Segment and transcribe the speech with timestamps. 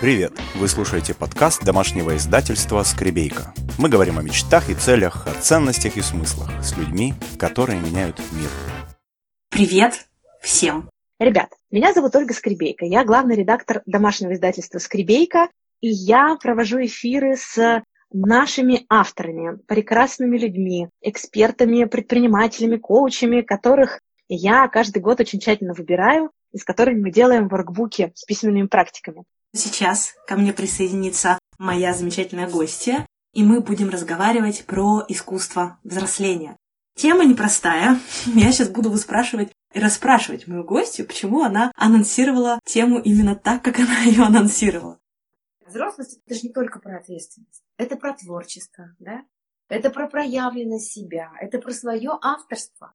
[0.00, 0.32] Привет!
[0.54, 3.52] Вы слушаете подкаст домашнего издательства «Скребейка».
[3.78, 8.48] Мы говорим о мечтах и целях, о ценностях и смыслах с людьми, которые меняют мир.
[9.50, 10.06] Привет
[10.40, 10.88] всем!
[11.18, 12.86] Ребят, меня зовут Ольга Скребейка.
[12.86, 15.50] Я главный редактор домашнего издательства «Скребейка»,
[15.82, 25.02] и я провожу эфиры с нашими авторами, прекрасными людьми, экспертами, предпринимателями, коучами, которых я каждый
[25.02, 29.24] год очень тщательно выбираю и с которыми мы делаем воркбуки с письменными практиками.
[29.52, 36.56] Сейчас ко мне присоединится моя замечательная гостья, и мы будем разговаривать про искусство взросления.
[36.94, 37.98] Тема непростая.
[38.26, 43.80] Я сейчас буду выспрашивать и расспрашивать мою гостью, почему она анонсировала тему именно так, как
[43.80, 44.98] она ее анонсировала.
[45.66, 49.24] Взрослость это же не только про ответственность, это про творчество, да?
[49.68, 52.92] Это про проявленность себя, это про свое авторство.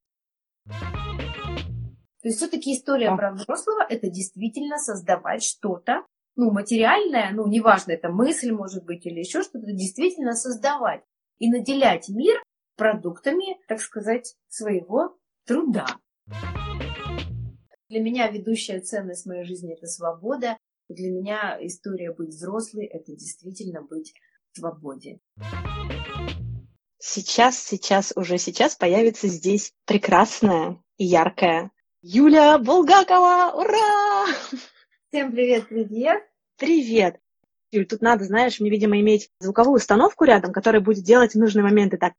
[0.65, 6.03] То есть все-таки история про взрослого это действительно создавать что-то,
[6.35, 11.01] ну, материальное, ну, неважно, это мысль, может быть, или еще что-то, действительно создавать
[11.39, 12.41] и наделять мир
[12.75, 15.85] продуктами, так сказать, своего труда.
[17.87, 20.57] Для меня ведущая ценность моей жизни– это свобода.
[20.89, 24.13] Для меня история быть взрослой– это действительно быть
[24.51, 25.19] в свободе.
[26.97, 31.71] Сейчас, сейчас, уже сейчас появится здесь прекрасная и яркая
[32.01, 33.53] Юля Булгакова!
[33.55, 34.25] Ура!
[35.15, 36.23] Всем привет, привет!
[36.57, 37.19] Привет!
[37.71, 41.63] Юль, тут надо, знаешь, мне, видимо, иметь звуковую установку рядом, которая будет делать в нужные
[41.63, 42.13] моменты так.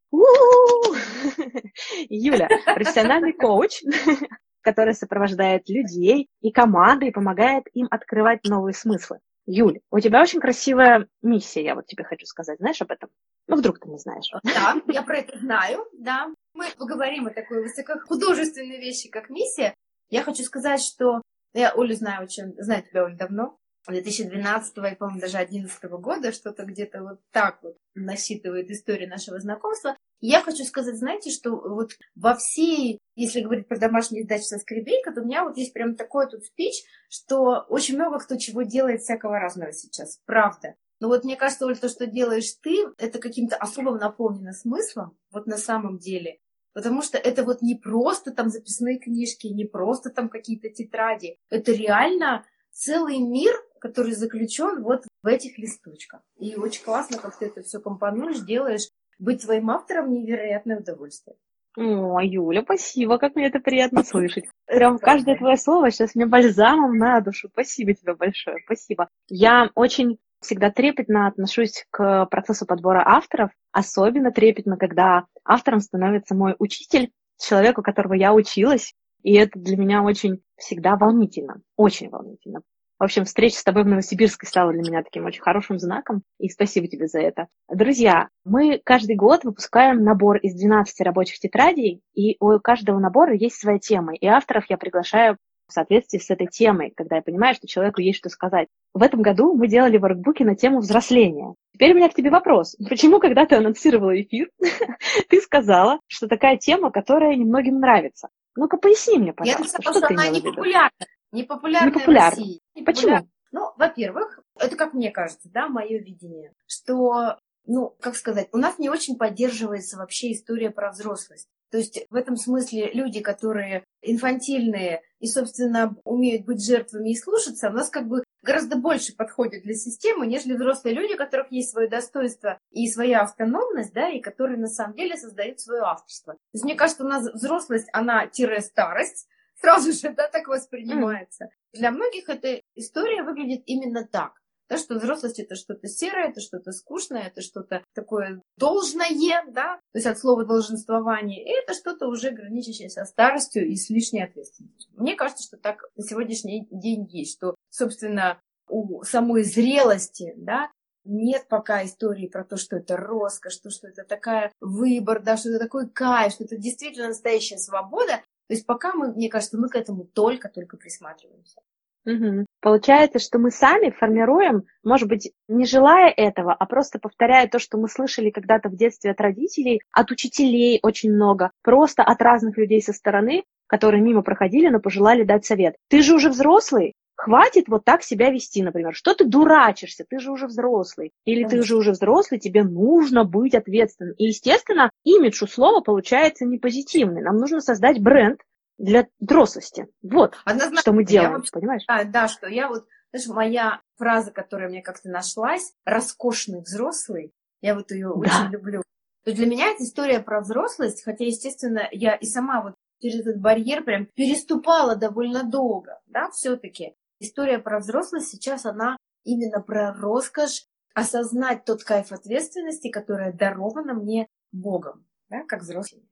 [2.11, 3.83] Юля, профессиональный коуч,
[4.61, 9.21] который сопровождает людей и команды и помогает им открывать новые смыслы.
[9.47, 12.59] Юль, у тебя очень красивая миссия, я вот тебе хочу сказать.
[12.59, 13.09] Знаешь об этом?
[13.47, 14.31] Ну, вдруг ты не знаешь.
[14.45, 16.27] Да, я про это знаю, да.
[16.53, 19.73] Мы поговорим о такой высокохудожественной вещи, как миссия.
[20.11, 21.23] Я хочу сказать, что
[21.55, 23.57] я Олю знаю очень, знаю тебя, Оля, давно.
[23.93, 29.97] 2012 и, по-моему, даже 2011 года, что-то где-то вот так вот насчитывает история нашего знакомства.
[30.21, 35.21] Я хочу сказать, знаете, что вот во всей, если говорить про домашние издательства Скребейка, то
[35.21, 39.39] у меня вот есть прям такой тут спич, что очень много кто чего делает всякого
[39.39, 40.75] разного сейчас, правда.
[41.01, 45.47] Но вот мне кажется, Оль, то, что делаешь ты, это каким-то особым наполнено смыслом, вот
[45.47, 46.39] на самом деле.
[46.73, 51.39] Потому что это вот не просто там записные книжки, не просто там какие-то тетради.
[51.51, 53.55] Это реально целый мир,
[53.87, 56.21] который заключен вот в этих листочках.
[56.39, 58.89] И очень классно, как ты это все компонуешь, делаешь.
[59.19, 61.37] Быть твоим автором невероятное удовольствие.
[61.77, 64.45] О, Юля, спасибо, как мне это приятно слышать.
[64.67, 67.49] Прям каждое твое слово сейчас мне бальзамом на душу.
[67.53, 69.09] Спасибо тебе большое, спасибо.
[69.29, 76.57] Я очень всегда трепетно отношусь к процессу подбора авторов, особенно трепетно, когда автором становится мой
[76.59, 82.63] учитель, человек, у которого я училась, и это для меня очень всегда волнительно, очень волнительно.
[82.99, 86.49] В общем, встреча с тобой в Новосибирске стала для меня таким очень хорошим знаком, и
[86.49, 87.49] спасибо тебе за это.
[87.69, 93.61] Друзья, мы каждый год выпускаем набор из 12 рабочих тетрадей, и у каждого набора есть
[93.61, 95.37] своя тема, и авторов я приглашаю
[95.69, 98.69] в соответствии с этой темой, когда я понимаю, что человеку есть что сказать.
[98.95, 101.55] В этом году мы делали воркбуки на тему взросления.
[101.75, 102.77] Теперь у меня к тебе вопрос.
[102.89, 104.49] Почему, когда ты анонсировала эфир,
[105.29, 108.29] ты сказала, что такая тема, которая немногим нравится?
[108.57, 109.83] Ну-ка, поясни мне, пожалуйста.
[109.83, 111.07] Я написала, что, что она не популярна.
[111.37, 112.31] Не популярна не популярна.
[112.31, 112.61] в России.
[112.75, 113.29] Не Почему?
[113.53, 118.79] Ну, во-первых, это как мне кажется, да, мое видение, что, ну, как сказать, у нас
[118.79, 121.49] не очень поддерживается вообще история про взрослость.
[121.71, 127.69] То есть в этом смысле люди, которые инфантильные и, собственно, умеют быть жертвами и слушаться,
[127.69, 131.71] у нас как бы гораздо больше подходят для системы, нежели взрослые люди, у которых есть
[131.71, 136.35] свое достоинство и своя автономность, да, и которые на самом деле создают свое авторство.
[136.35, 139.29] То есть мне кажется, у нас взрослость, она тире старость,
[139.61, 141.45] сразу же, да, так воспринимается.
[141.45, 141.79] Mm.
[141.79, 144.33] Для многих эта история выглядит именно так.
[144.69, 149.07] Да, что взрослость это что-то серое, это что-то скучное, это что-то такое должное,
[149.53, 153.91] да, то есть от слова долженствование, и это что-то уже граничащее со старостью и с
[153.91, 154.93] лишней ответственностью.
[154.97, 160.73] Мне кажется, что так на сегодняшний день есть, что, собственно, у самой зрелости, да,
[161.05, 165.51] нет пока истории про то, что это роскошь, что, что это такая выбор, да, что
[165.51, 168.23] это такой кайф, что это действительно настоящая свобода.
[168.49, 171.61] То есть пока мы, мне кажется, мы к этому только-только присматриваемся.
[172.07, 172.47] Угу.
[172.61, 177.79] Получается, что мы сами формируем, может быть, не желая этого, а просто повторяя то, что
[177.79, 182.81] мы слышали когда-то в детстве от родителей, от учителей очень много, просто от разных людей
[182.81, 185.75] со стороны, которые мимо проходили, но пожелали дать совет.
[185.89, 188.95] Ты же уже взрослый, хватит вот так себя вести, например.
[188.95, 191.13] Что ты дурачишься, ты же уже взрослый.
[191.25, 194.15] Или ты же уже взрослый, тебе нужно быть ответственным.
[194.15, 197.23] И, естественно, имидж у слова получается не позитивный.
[197.23, 198.41] Нам нужно создать бренд,
[198.79, 199.89] для взрослости.
[200.03, 200.81] Вот, Однозначно.
[200.81, 201.83] что мы делаем, вообще, понимаешь?
[201.89, 207.33] Да, да, что я вот знаешь, моя фраза, которая мне как-то нашлась, роскошный взрослый,
[207.63, 208.15] я вот ее да.
[208.15, 208.83] очень люблю.
[209.25, 213.21] То есть для меня это история про взрослость, хотя, естественно, я и сама вот через
[213.21, 216.95] этот барьер прям переступала довольно долго, да, все-таки.
[217.19, 220.65] История про взрослость сейчас, она именно про роскошь,
[220.95, 226.09] осознать тот кайф ответственности, которая дарована мне Богом, да, как взрослый.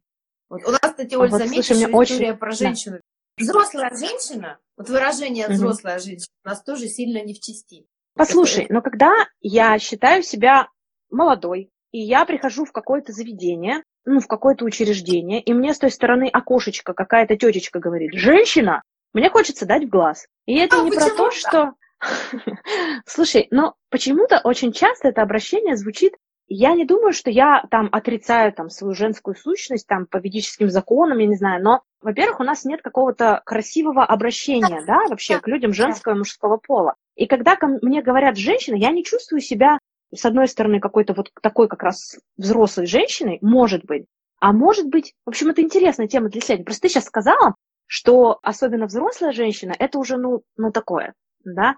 [0.49, 2.39] Вот у нас, кстати, Оль, а вот, заметишь, слушай, история очень...
[2.39, 2.97] про женщину.
[2.97, 3.45] Да.
[3.45, 6.05] Взрослая женщина, вот выражение «взрослая угу.
[6.05, 7.87] женщина» у нас тоже сильно не в чести.
[8.15, 10.69] Послушай, но когда я считаю себя
[11.11, 15.91] молодой, и я прихожу в какое-то заведение, ну, в какое-то учреждение, и мне с той
[15.91, 18.83] стороны окошечко какая-то тетечка говорит, женщина,
[19.13, 20.27] мне хочется дать в глаз.
[20.47, 21.73] И это а не про то, что...
[23.07, 26.15] Слушай, но почему-то очень часто это обращение звучит
[26.47, 31.19] я не думаю, что я там отрицаю там свою женскую сущность там по ведическим законам,
[31.19, 35.73] я не знаю, но, во-первых, у нас нет какого-то красивого обращения, да, вообще к людям
[35.73, 36.95] женского и мужского пола.
[37.17, 39.79] И когда ко мне говорят женщина, я не чувствую себя,
[40.15, 44.07] с одной стороны, какой-то вот такой как раз взрослой женщиной, может быть,
[44.41, 46.67] а может быть, в общем, это интересная тема для исследования.
[46.67, 47.55] Просто ты сейчас сказала,
[47.87, 51.15] что особенно взрослая женщина, это уже, ну, ну такое,
[51.45, 51.77] да.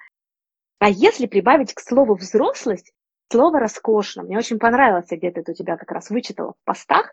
[0.78, 2.92] А если прибавить к слову взрослость,
[3.30, 4.22] слово роскошно.
[4.22, 7.12] Мне очень понравилось, я где-то это у тебя как раз вычитала в постах,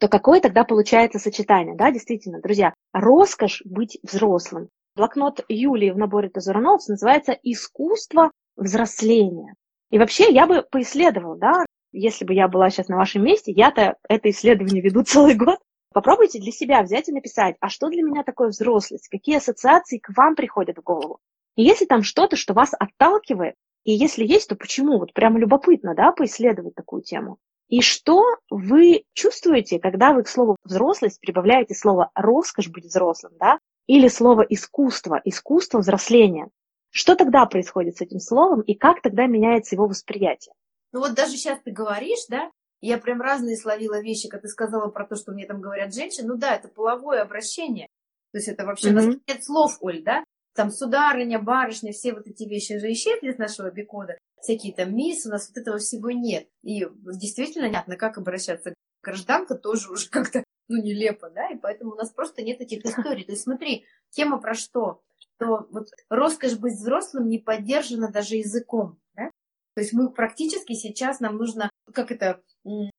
[0.00, 4.68] то какое тогда получается сочетание, да, действительно, друзья, роскошь быть взрослым.
[4.96, 9.54] Блокнот Юлии в наборе Тазуранов называется «Искусство взросления».
[9.90, 13.96] И вообще я бы поисследовала, да, если бы я была сейчас на вашем месте, я-то
[14.08, 15.58] это исследование веду целый год.
[15.92, 20.08] Попробуйте для себя взять и написать, а что для меня такое взрослость, какие ассоциации к
[20.16, 21.20] вам приходят в голову.
[21.54, 24.98] И если там что-то, что вас отталкивает, и если есть, то почему?
[24.98, 27.38] Вот прямо любопытно, да, поисследовать такую тему.
[27.68, 33.58] И что вы чувствуете, когда вы к слову взрослость прибавляете слово роскошь быть взрослым, да,
[33.86, 36.48] или слово искусство, искусство взросления?
[36.90, 40.54] Что тогда происходит с этим словом и как тогда меняется его восприятие?
[40.92, 44.88] Ну вот даже сейчас ты говоришь, да, я прям разные словила вещи, как ты сказала
[44.90, 46.28] про то, что мне там говорят женщины.
[46.28, 47.88] Ну да, это половое обращение.
[48.32, 48.92] То есть это вообще mm-hmm.
[48.92, 50.22] у нас нет слов, Оль, да?
[50.54, 55.26] Там сударыня, барышня, все вот эти вещи же исчезли из нашего бикода, всякие там мисс,
[55.26, 56.48] у нас вот этого всего нет.
[56.62, 56.86] И
[57.18, 62.10] действительно понятно, как обращаться гражданка тоже уже как-то, ну, нелепо, да, и поэтому у нас
[62.10, 63.24] просто нет этих историй.
[63.24, 65.02] То есть смотри, тема про что?
[65.36, 69.30] Что вот роскошь быть взрослым не поддержана даже языком, да?
[69.74, 72.40] То есть мы практически сейчас нам нужно, как это,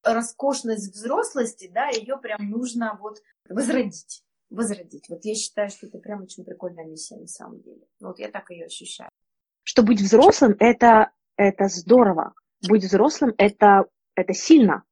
[0.03, 5.09] роскошность взрослости, да, ее прям нужно вот возродить возродить.
[5.09, 7.81] Вот я считаю, что это прям очень прикольная миссия на самом деле.
[7.99, 9.09] Вот я так ее ощущаю.
[9.63, 12.33] Что быть взрослым это, это здорово.
[12.67, 14.83] Быть взрослым это, это сильно.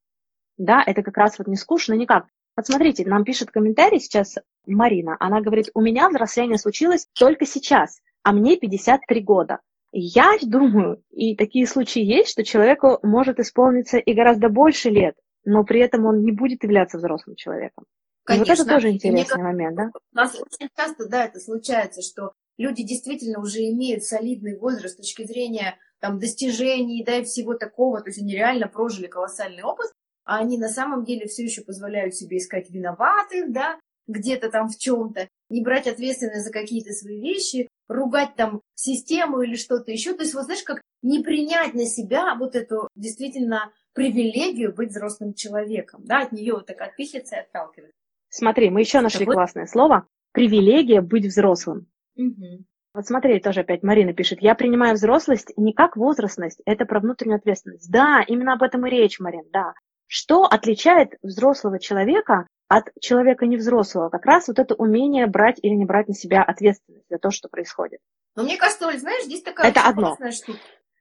[0.56, 2.26] Да, это как раз вот не скучно никак.
[2.56, 4.36] Вот смотрите, нам пишет комментарий сейчас
[4.66, 5.16] Марина.
[5.18, 9.60] Она говорит, у меня взросление случилось только сейчас, а мне 53 года.
[9.90, 15.64] Я думаю, и такие случаи есть, что человеку может исполниться и гораздо больше лет, но
[15.64, 17.84] при этом он не будет являться взрослым человеком.
[18.24, 18.52] Конечно.
[18.52, 19.90] И вот это тоже интересный мне, момент, да?
[19.94, 24.96] У нас очень часто, да, это случается, что люди действительно уже имеют солидный возраст с
[24.96, 29.90] точки зрения там, достижений, да, и всего такого, то есть они реально прожили колоссальный опыт,
[30.24, 34.78] а они на самом деле все еще позволяют себе искать виноватых, да, где-то там в
[34.78, 40.14] чем-то, не брать ответственность за какие-то свои вещи, ругать там систему или что-то еще.
[40.14, 45.34] То есть, вот знаешь, как не принять на себя вот эту действительно привилегию быть взрослым
[45.34, 47.94] человеком, да, от нее вот так отпихиваться и отталкиваться.
[48.34, 49.34] Смотри, мы еще нашли вот...
[49.34, 50.08] классное слово.
[50.32, 51.86] Привилегия быть взрослым.
[52.16, 52.64] Угу.
[52.92, 54.42] Вот смотри, тоже опять Марина пишет.
[54.42, 57.88] Я принимаю взрослость не как возрастность, это про внутреннюю ответственность.
[57.92, 59.74] Да, именно об этом и речь, Марин, да.
[60.08, 64.08] Что отличает взрослого человека от человека невзрослого?
[64.08, 67.48] Как раз вот это умение брать или не брать на себя ответственность за то, что
[67.48, 68.00] происходит.
[68.34, 70.16] Но мне кажется, Оль, знаешь, здесь такая это одно.
[70.32, 70.58] штука.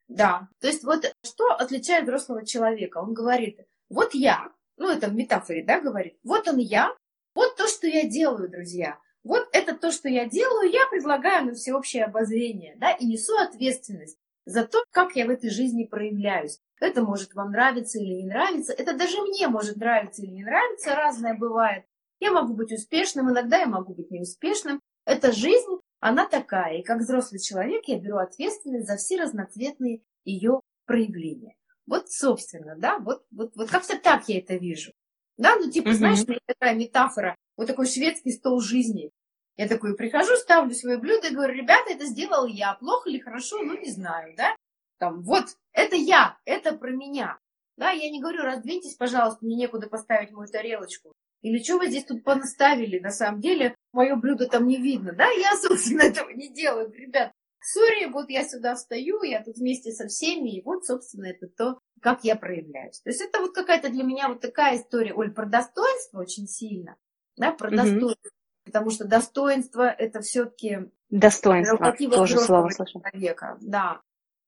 [0.07, 2.99] Да, то есть вот что отличает взрослого человека?
[2.99, 3.59] Он говорит,
[3.89, 6.93] вот я, ну это в метафоре, да, говорит, вот он я,
[7.35, 8.99] вот то, что я делаю, друзья.
[9.23, 14.17] Вот это то, что я делаю, я предлагаю на всеобщее обозрение, да, и несу ответственность
[14.45, 16.59] за то, как я в этой жизни проявляюсь.
[16.81, 20.95] Это может вам нравиться или не нравиться, это даже мне может нравиться или не нравиться,
[20.95, 21.85] разное бывает.
[22.19, 24.79] Я могу быть успешным, иногда я могу быть неуспешным.
[25.05, 26.77] Это жизнь, она такая.
[26.77, 31.55] И как взрослый человек я беру ответственность за все разноцветные ее проявления.
[31.85, 34.92] Вот, собственно, да, вот, вот, вот как-то так я это вижу.
[35.37, 35.95] Да, ну типа, угу.
[35.95, 39.11] знаешь, такая метафора, вот такой шведский стол жизни.
[39.55, 42.73] Я такой прихожу, ставлю свое блюдо и говорю, ребята, это сделал я.
[42.73, 44.55] Плохо или хорошо, ну не знаю, да?
[44.97, 47.37] Там, вот, это я, это про меня.
[47.77, 51.13] Да, я не говорю, раздвиньтесь, пожалуйста, мне некуда поставить мою тарелочку.
[51.41, 52.99] Или что вы здесь тут понаставили?
[52.99, 55.13] На самом деле, мое блюдо там не видно.
[55.13, 56.91] Да, я, собственно, этого не делаю.
[56.91, 61.47] Ребят, сори, вот я сюда встаю, я тут вместе со всеми, и вот, собственно, это
[61.47, 62.99] то, как я проявляюсь.
[62.99, 66.97] То есть это вот какая-то для меня вот такая история, Оль, про достоинство очень сильно,
[67.37, 68.31] да, про mm достоинство,
[68.65, 72.99] потому что достоинство это все-таки достоинство тоже слово слышу.
[72.99, 74.01] человека, да.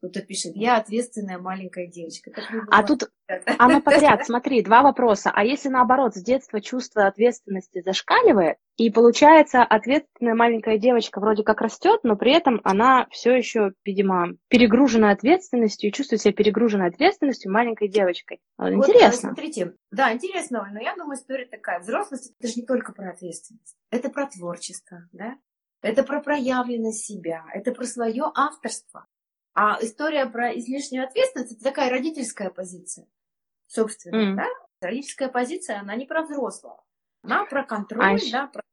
[0.06, 2.32] Кто-то пишет, я ответственная маленькая девочка.
[2.70, 3.10] А тут
[3.58, 5.32] оно подряд, смотри, два вопроса.
[5.34, 11.60] А если наоборот, с детства чувство ответственности зашкаливает, и получается, ответственная маленькая девочка вроде как
[11.62, 17.52] растет, но при этом она все еще, видимо, перегружена ответственностью и чувствует себя перегруженной ответственностью
[17.52, 18.42] маленькой девочкой.
[18.60, 19.30] Интересно.
[19.30, 21.80] Вот, смотрите, да, интересно, но я думаю, история такая.
[21.80, 25.36] Взрослость это же не только про ответственность, это про творчество, да?
[25.86, 29.05] Это про проявленность себя, это про свое авторство.
[29.56, 33.08] А история про излишнюю ответственность это такая родительская позиция,
[33.68, 34.36] собственно, mm.
[34.36, 34.48] да?
[34.82, 36.84] Родительская позиция, она не про взрослого,
[37.24, 38.64] она про контроль, а да, про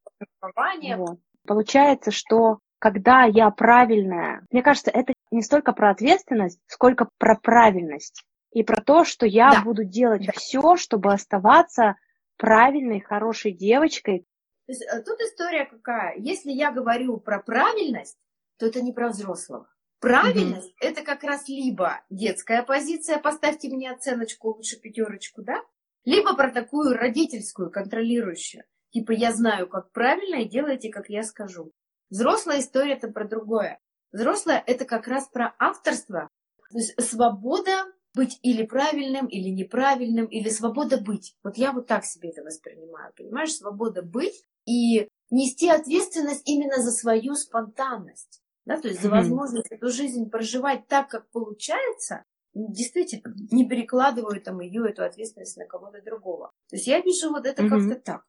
[0.40, 0.96] формирование.
[0.96, 1.20] Вот.
[1.46, 8.24] Получается, что когда я правильная, мне кажется, это не столько про ответственность, сколько про правильность
[8.50, 9.62] и про то, что я да.
[9.62, 10.32] буду делать да.
[10.34, 11.94] все, чтобы оставаться
[12.36, 14.26] правильной, хорошей девочкой.
[14.66, 16.16] То есть э, тут история какая?
[16.16, 18.18] Если я говорю про правильность,
[18.58, 19.68] то это не про взрослого.
[20.02, 20.88] Правильность mm-hmm.
[20.88, 25.62] это как раз либо детская позиция, поставьте мне оценочку, лучше пятерочку, да?
[26.04, 28.64] Либо про такую родительскую, контролирующую.
[28.90, 31.70] Типа я знаю, как правильно, и делайте, как я скажу.
[32.10, 33.78] Взрослая история это про другое.
[34.10, 36.28] Взрослая это как раз про авторство.
[36.72, 41.36] То есть свобода быть или правильным, или неправильным, или свобода быть.
[41.44, 43.12] Вот я вот так себе это воспринимаю.
[43.16, 49.70] Понимаешь, свобода быть и нести ответственность именно за свою спонтанность да, то есть за возможность
[49.70, 56.02] эту жизнь проживать так, как получается, действительно не перекладываю там ее, эту ответственность на кого-то
[56.02, 56.50] другого.
[56.68, 58.22] То есть я вижу вот это как-то так.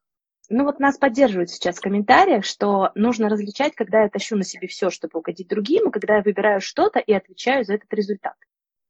[0.49, 4.67] Ну вот нас поддерживают сейчас в комментариях, что нужно различать, когда я тащу на себе
[4.67, 8.35] все, чтобы угодить другим, и когда я выбираю что-то и отвечаю за этот результат.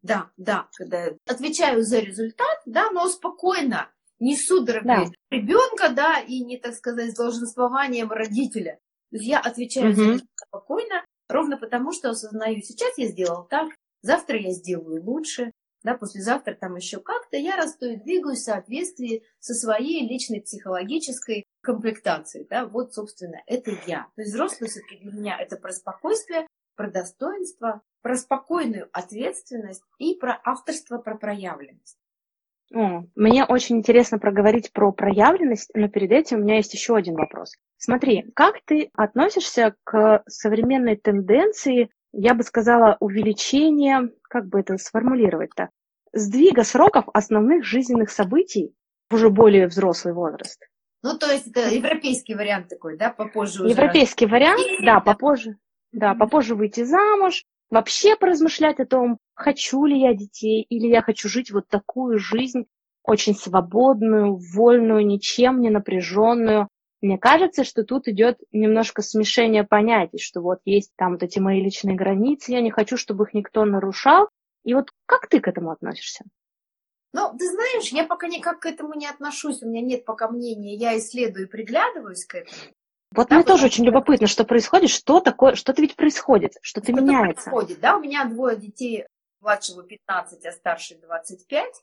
[0.02, 5.12] Да, да, когда я отвечаю за результат, да, но спокойно, не судорогой да.
[5.30, 8.80] ребенка, да, и не, так сказать, с долженствованием родителя.
[9.12, 9.96] То есть я отвечаю угу.
[9.96, 13.70] за результат спокойно, Ровно потому, что осознаю, сейчас я сделал так,
[14.02, 15.52] завтра я сделаю лучше,
[15.84, 21.46] да, послезавтра там еще как-то, я расту и двигаюсь в соответствии со своей личной психологической
[21.62, 24.08] комплектацией, да, вот, собственно, это я.
[24.16, 30.16] То есть взрослый все-таки для меня это про спокойствие, про достоинство, про спокойную ответственность и
[30.16, 31.98] про авторство, про проявленность.
[32.74, 37.16] О, мне очень интересно проговорить про проявленность, но перед этим у меня есть еще один
[37.16, 37.56] вопрос.
[37.86, 45.68] Смотри, как ты относишься к современной тенденции, я бы сказала, увеличения, как бы это сформулировать-то,
[46.14, 48.74] сдвига сроков основных жизненных событий
[49.10, 50.66] в уже более взрослый возраст?
[51.02, 53.74] Ну, то есть это европейский вариант такой, да, попозже уже.
[53.74, 55.58] Европейский вариант, да, попозже.
[55.92, 61.28] Да, попозже выйти замуж, вообще поразмышлять о том, хочу ли я детей, или я хочу
[61.28, 62.64] жить вот такую жизнь,
[63.04, 66.70] очень свободную, вольную, ничем не напряженную,
[67.04, 71.62] мне кажется, что тут идет немножко смешение понятий, что вот есть там вот эти мои
[71.62, 74.30] личные границы, я не хочу, чтобы их никто нарушал.
[74.64, 76.24] И вот как ты к этому относишься?
[77.12, 80.76] Ну, ты знаешь, я пока никак к этому не отношусь, у меня нет пока мнения,
[80.76, 82.58] я исследую и приглядываюсь к этому.
[83.12, 87.50] Вот да, мне тоже очень любопытно, что происходит, что такое, что-то ведь происходит, что-то меняется.
[87.52, 89.06] Происходит, да, у меня двое детей,
[89.42, 91.74] младшего 15, а старший 25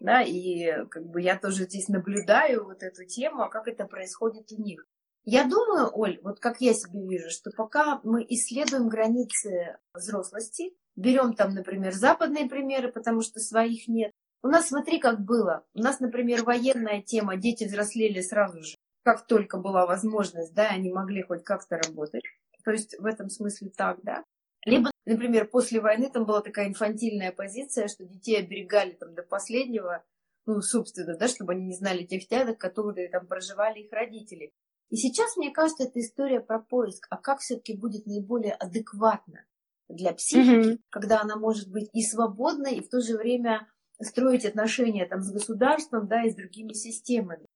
[0.00, 4.52] да, и как бы я тоже здесь наблюдаю вот эту тему, а как это происходит
[4.52, 4.86] у них.
[5.24, 11.34] Я думаю, Оль, вот как я себе вижу, что пока мы исследуем границы взрослости, берем
[11.34, 14.12] там, например, западные примеры, потому что своих нет.
[14.42, 15.64] У нас, смотри, как было.
[15.74, 20.92] У нас, например, военная тема, дети взрослели сразу же, как только была возможность, да, они
[20.92, 22.22] могли хоть как-то работать.
[22.64, 24.24] То есть в этом смысле так, да.
[24.68, 30.04] Либо, например, после войны там была такая инфантильная позиция, что детей оберегали там до последнего,
[30.46, 34.52] ну, собственно, да, чтобы они не знали тех тягот, которые там проживали их родители.
[34.90, 39.44] И сейчас, мне кажется, это история про поиск, а как все-таки будет наиболее адекватно
[39.88, 40.80] для психики, mm-hmm.
[40.90, 43.68] когда она может быть и свободной, и в то же время
[44.00, 47.46] строить отношения там с государством, да, и с другими системами.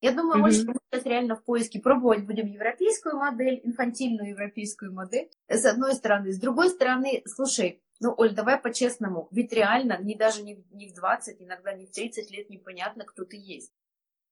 [0.00, 0.42] Я думаю, mm-hmm.
[0.42, 6.32] мы сейчас реально в поиске пробовать будем европейскую модель, инфантильную европейскую модель, с одной стороны.
[6.32, 10.94] С другой стороны, слушай, ну, Оль, давай по-честному, ведь реально не даже не, не в
[10.94, 13.72] 20, иногда не в 30 лет непонятно, кто ты есть.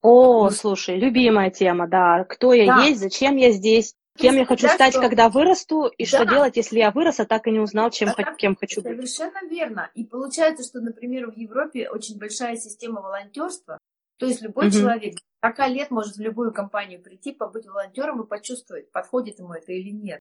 [0.02, 2.24] О, слушай, любимая тема, да.
[2.24, 2.84] Кто я да.
[2.84, 5.00] есть, зачем я здесь, кем я хочу стать, что...
[5.00, 6.08] когда вырасту, и да.
[6.08, 8.92] что делать, если я вырос, а так и не узнал, чем, да, кем хочу быть.
[8.92, 9.90] Совершенно верно.
[9.94, 13.78] И получается, что, например, в Европе очень большая система волонтерства,
[14.18, 14.76] то есть любой угу.
[14.76, 19.72] человек 40 лет может в любую компанию прийти, побыть волонтером и почувствовать, подходит ему это
[19.72, 20.20] или нет.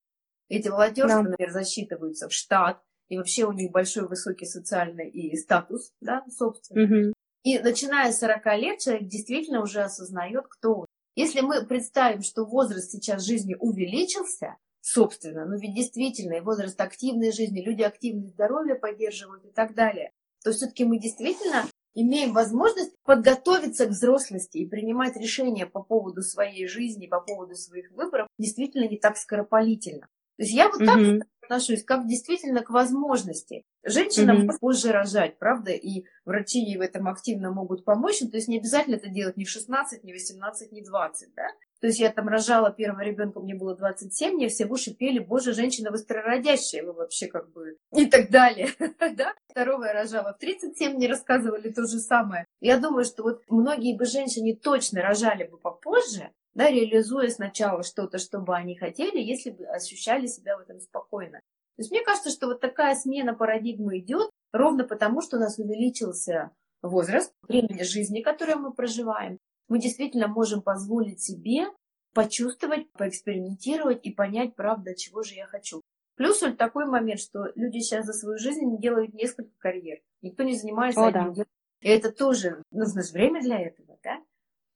[0.50, 1.30] Эти волонтерства, да.
[1.30, 6.84] например, засчитываются в штат, и вообще у них большой высокий социальный и статус, да, собственно.
[6.84, 7.14] Угу.
[7.44, 10.86] И начиная с 40 лет человек действительно уже осознает, кто он.
[11.16, 17.32] Если мы представим, что возраст сейчас жизни увеличился, собственно, ну ведь действительно, и возраст активной
[17.32, 20.12] жизни, люди активное здоровье поддерживают и так далее,
[20.44, 26.68] то все-таки мы действительно имеем возможность подготовиться к взрослости и принимать решения по поводу своей
[26.68, 30.08] жизни, по поводу своих выборов действительно не так скоропалительно.
[30.38, 31.22] То есть я вот так mm-hmm.
[31.42, 33.64] отношусь, как действительно к возможности.
[33.86, 34.44] Женщина mm-hmm.
[34.44, 38.20] может позже рожать, правда, и врачи ей в этом активно могут помочь.
[38.20, 40.86] Ну, то есть не обязательно это делать ни в 16, ни в 18, ни в
[40.86, 41.48] 20, да?
[41.82, 45.20] То есть я там рожала первого ребенка, мне было 27, мне все в уши пели,
[45.20, 47.78] боже, женщина быстрородящая, вы вообще как бы...
[47.96, 48.70] И так далее,
[49.16, 49.34] да?
[49.50, 52.46] Второго я рожала в 37, мне рассказывали то же самое.
[52.62, 58.18] Я думаю, что вот многие бы женщины точно рожали бы попозже, да, реализуя сначала что-то,
[58.18, 61.40] что бы они хотели, если бы ощущали себя в этом спокойно.
[61.76, 65.60] То есть мне кажется, что вот такая смена парадигмы идет ровно потому, что у нас
[65.60, 66.52] увеличился
[66.82, 71.68] возраст, времени жизни, которое мы проживаем мы действительно можем позволить себе
[72.14, 75.82] почувствовать, поэкспериментировать и понять, правда, чего же я хочу.
[76.16, 80.00] Плюс вот такой момент, что люди сейчас за свою жизнь делают несколько карьер.
[80.22, 81.34] Никто не занимается О, одним да.
[81.34, 81.50] делом.
[81.82, 84.22] И это тоже нужно же время для этого, да?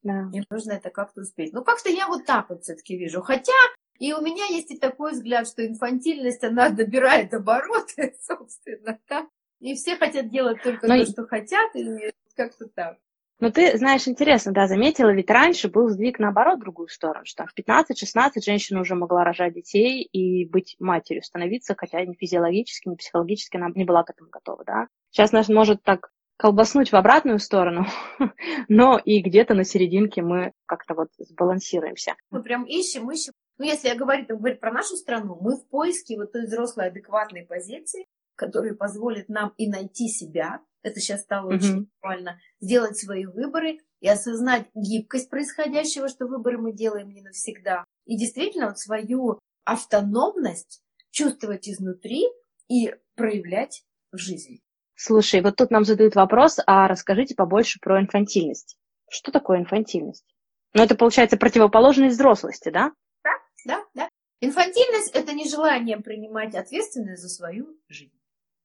[0.03, 0.23] Да.
[0.23, 1.53] Мне нужно это как-то успеть.
[1.53, 3.21] Ну, как-то я вот так вот все-таки вижу.
[3.21, 3.53] Хотя
[3.99, 9.27] и у меня есть и такой взгляд, что инфантильность, она набирает обороты, собственно, да?
[9.59, 10.97] И все хотят делать только Но...
[10.97, 12.97] то, что хотят, и как-то так.
[13.39, 17.45] Ну, ты знаешь, интересно, да, заметила, ведь раньше был сдвиг наоборот в другую сторону, что
[17.45, 22.95] в 15-16 женщина уже могла рожать детей и быть матерью, становиться, хотя ни физиологически, ни
[22.95, 24.87] психологически она не была к этому готова, да.
[25.11, 27.85] Сейчас нас может так колбаснуть в обратную сторону,
[28.67, 32.15] но и где-то на серединке мы как-то вот сбалансируемся.
[32.31, 33.31] Мы прям ищем, ищем.
[33.57, 37.45] Ну, если я говорю, говорить про нашу страну, мы в поиске вот той взрослой адекватной
[37.45, 38.05] позиции,
[38.35, 41.55] которая позволит нам и найти себя, это сейчас стало mm-hmm.
[41.55, 47.83] очень актуально, сделать свои выборы и осознать гибкость происходящего, что выборы мы делаем не навсегда.
[48.05, 52.25] И действительно вот свою автономность чувствовать изнутри
[52.69, 54.61] и проявлять в жизни.
[54.95, 58.77] Слушай, вот тут нам задают вопрос, а расскажите побольше про инфантильность.
[59.09, 60.25] Что такое инфантильность?
[60.73, 62.91] Ну, это получается противоположность взрослости, да?
[63.23, 63.31] Да,
[63.65, 64.09] да, да.
[64.41, 68.17] Инфантильность– это нежелание принимать ответственность за свою жизнь.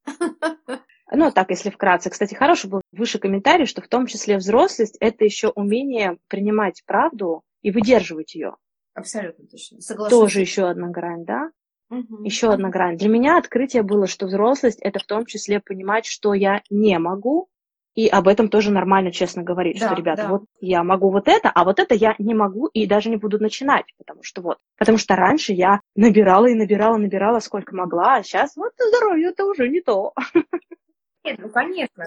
[1.11, 2.11] Ну, так, если вкратце.
[2.11, 7.43] Кстати, хороший был выше комментарий, что в том числе взрослость– это еще умение принимать правду
[7.63, 8.57] и выдерживать ее.
[8.95, 9.81] Абсолютно точно.
[9.81, 10.19] Соглашусь.
[10.19, 11.51] Тоже еще одна грань, да?
[11.91, 12.25] Угу.
[12.25, 12.97] Еще одна грань.
[12.97, 17.49] Для меня открытие было, что взрослость– это в том числе понимать, что я не могу,
[17.95, 20.29] и об этом тоже нормально, честно говорить, да, что, ребята, да.
[20.29, 23.39] вот я могу вот это, а вот это я не могу и даже не буду
[23.39, 24.59] начинать, потому что вот.
[24.77, 29.45] Потому что раньше я набирала и набирала, набирала сколько могла, а сейчас вот здоровье это
[29.45, 30.13] уже не то.
[31.25, 32.07] Нет, ну конечно.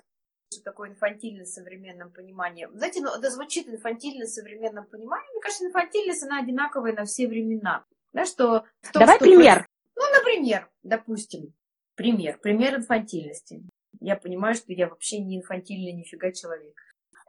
[0.54, 2.68] Что такое инфантильность в современном понимании?
[2.72, 5.30] Знаете, ну это звучит инфантильность в современном понимании.
[5.34, 7.84] Мне кажется, инфантильность, она одинаковая на все времена.
[8.14, 8.60] Да, что
[8.94, 9.68] том, Давай что пример.
[9.96, 11.54] Ну, например, допустим,
[11.96, 12.38] пример.
[12.42, 13.64] Пример инфантильности.
[14.00, 16.76] Я понимаю, что я вообще не инфантильный нифига человек.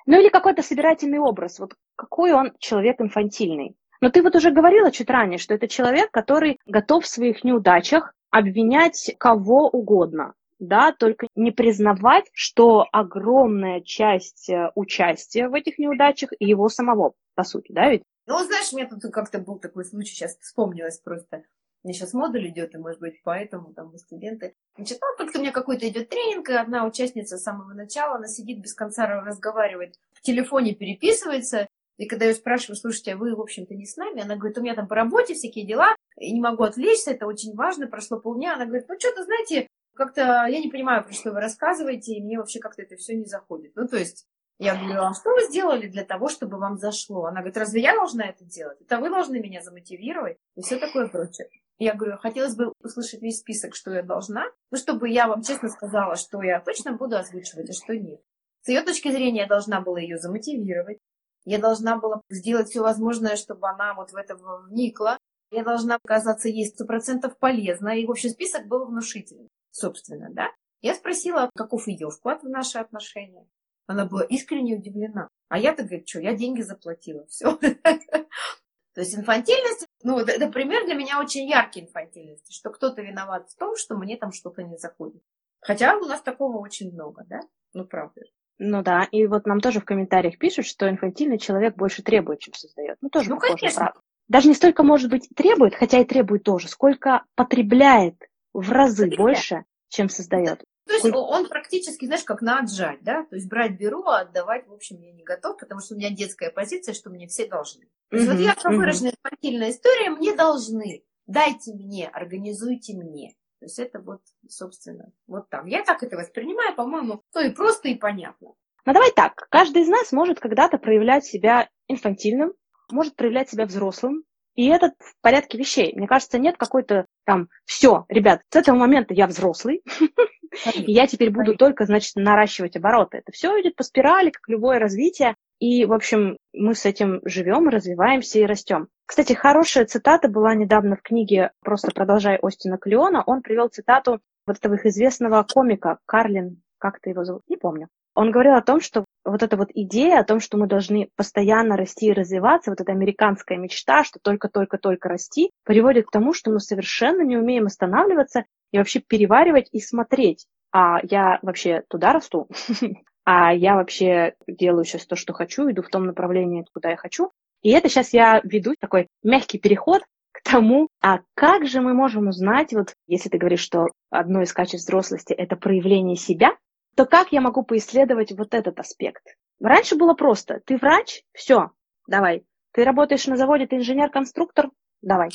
[0.07, 1.59] Ну или какой-то собирательный образ.
[1.59, 3.77] Вот какой он человек инфантильный.
[4.01, 8.14] Но ты вот уже говорила чуть ранее, что это человек, который готов в своих неудачах
[8.31, 16.31] обвинять кого угодно да, только не признавать, что огромная часть э, участия в этих неудачах
[16.38, 18.03] его самого, по сути, да, ведь?
[18.27, 21.44] Ну, знаешь, у меня тут как-то был такой случай, сейчас вспомнилось просто.
[21.83, 24.55] У меня сейчас модуль идет, и, может быть, поэтому там студенты.
[24.77, 28.27] Значит, ну, как-то у меня какой-то идет тренинг, и одна участница с самого начала, она
[28.27, 31.68] сидит без конца разговаривает, в телефоне переписывается,
[31.99, 34.23] и когда я спрашиваю, слушайте, а вы, в общем-то, не с нами?
[34.23, 37.55] Она говорит, у меня там по работе всякие дела, и не могу отвлечься, это очень
[37.55, 38.55] важно, прошло полдня.
[38.55, 39.68] Она говорит, ну, что-то, знаете,
[39.99, 43.27] как-то я не понимаю, про что вы рассказываете, и мне вообще как-то это все не
[43.27, 43.73] заходит.
[43.75, 44.27] Ну, то есть,
[44.59, 47.27] я говорю, а что вы сделали для того, чтобы вам зашло?
[47.27, 48.81] Она говорит, разве я должна это делать?
[48.81, 51.49] Это вы должны меня замотивировать и все такое прочее.
[51.79, 55.69] Я говорю, хотелось бы услышать весь список, что я должна, ну, чтобы я вам честно
[55.69, 58.21] сказала, что я точно буду озвучивать, а что нет.
[58.63, 60.99] С ее точки зрения я должна была ее замотивировать,
[61.45, 65.19] я должна была сделать все возможное, чтобы она вот в это вникла,
[65.51, 70.51] я должна оказаться ей сто процентов полезна, и, в общем, список был внушительный собственно, да.
[70.81, 73.47] Я спросила, каков ее вклад в наши отношения.
[73.87, 75.29] Она была искренне удивлена.
[75.49, 77.57] А я-то, говорит, что, я деньги заплатила, все.
[78.95, 83.57] То есть инфантильность, ну, это пример для меня очень яркий инфантильности, что кто-то виноват в
[83.57, 85.23] том, что мне там что-то не заходит.
[85.61, 87.41] Хотя у нас такого очень много, да?
[87.75, 88.23] Ну, правда.
[88.59, 92.55] Ну да, и вот нам тоже в комментариях пишут, что инфантильный человек больше требует, чем
[92.55, 92.99] создает.
[93.01, 93.95] Ну, тоже ну, конечно.
[94.27, 98.17] даже не столько, может быть, требует, хотя и требует тоже, сколько потребляет
[98.53, 99.19] в разы потребляет.
[99.19, 100.62] больше, чем создает.
[100.87, 103.24] То есть он практически, знаешь, как на отжать, да?
[103.24, 106.11] То есть брать беру, а отдавать, в общем, я не готов, потому что у меня
[106.11, 107.85] детская позиция, что мне все должны.
[108.09, 109.18] То есть uh-huh, вот ярко выраженная uh-huh.
[109.22, 111.05] инфантильная история, мне должны.
[111.27, 113.35] Дайте мне, организуйте мне.
[113.61, 115.66] То есть это вот, собственно, вот так.
[115.66, 118.55] Я так это воспринимаю, по-моему, ну и просто, и понятно.
[118.87, 122.55] Ну давай так, каждый из нас может когда-то проявлять себя инфантильным,
[122.90, 124.22] может проявлять себя взрослым,
[124.59, 125.92] и это в порядке вещей.
[125.94, 129.85] Мне кажется, нет какой-то там, все, ребят, с этого момента я взрослый,
[130.75, 133.18] и я теперь буду только, значит, наращивать обороты.
[133.18, 135.37] Это все идет по спирали, как любое развитие.
[135.61, 138.88] И, в общем, мы с этим живем, развиваемся и растем.
[139.07, 143.23] Кстати, хорошая цитата была недавно в книге «Просто продолжай Остина Клеона».
[143.27, 147.87] Он привел цитату вот этого их известного комика Карлин, как-то его зовут, не помню.
[148.18, 151.76] Он говорил о том, что вот эта вот идея о том, что мы должны постоянно
[151.76, 156.59] расти и развиваться, вот эта американская мечта, что только-только-только расти, приводит к тому, что мы
[156.59, 160.46] совершенно не умеем останавливаться и вообще переваривать и смотреть.
[160.72, 162.48] А я вообще туда расту,
[163.24, 167.31] а я вообще делаю сейчас то, что хочу, иду в том направлении, куда я хочу.
[167.62, 170.02] И это сейчас я веду такой мягкий переход
[170.33, 174.52] к тому, а как же мы можем узнать, вот если ты говоришь, что одно из
[174.52, 176.57] качеств взрослости– это проявление себя,
[176.99, 179.23] то как я могу поисследовать вот этот аспект?
[179.61, 180.61] Раньше было просто.
[180.67, 181.23] Ты врач?
[181.33, 181.71] Все,
[182.09, 182.45] давай.
[182.73, 184.73] Ты работаешь на заводе, ты инженер-конструктор?
[185.01, 185.29] Давай.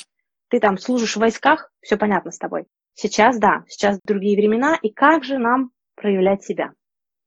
[0.49, 1.71] Ты там служишь в войсках?
[1.80, 2.65] Все понятно с тобой.
[2.95, 6.73] Сейчас, да, сейчас другие времена, и как же нам проявлять себя?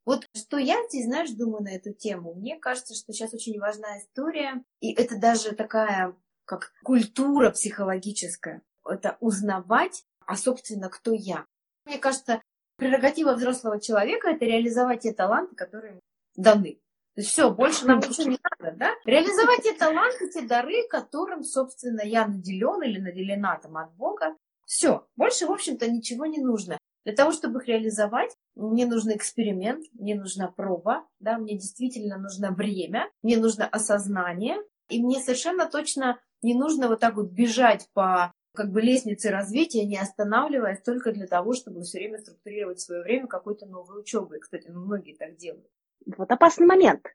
[0.04, 2.34] Вот что я здесь, знаешь, думаю на эту тему.
[2.34, 8.60] Мне кажется, что сейчас очень важна история, и это даже такая, как культура психологическая.
[8.86, 11.46] Это узнавать, а, собственно, кто я.
[11.86, 12.42] Мне кажется,
[12.76, 16.00] прерогатива взрослого человека– это реализовать те таланты, которые
[16.36, 16.80] даны.
[17.14, 18.90] То есть все, больше нам ничего не надо, да?
[19.06, 24.36] Реализовать те таланты, те дары, которым, собственно, я наделен или наделена там от Бога.
[24.66, 26.76] Все, больше, в общем-то, ничего не нужно.
[27.06, 32.50] Для того, чтобы их реализовать, мне нужен эксперимент, мне нужна проба, да, мне действительно нужно
[32.50, 34.58] время, мне нужно осознание,
[34.88, 39.84] и мне совершенно точно не нужно вот так вот бежать по как бы лестнице развития,
[39.84, 44.40] не останавливаясь только для того, чтобы все время структурировать свое время какой-то новой учебой.
[44.40, 45.68] Кстати, ну, многие так делают.
[46.16, 47.06] Вот опасный момент.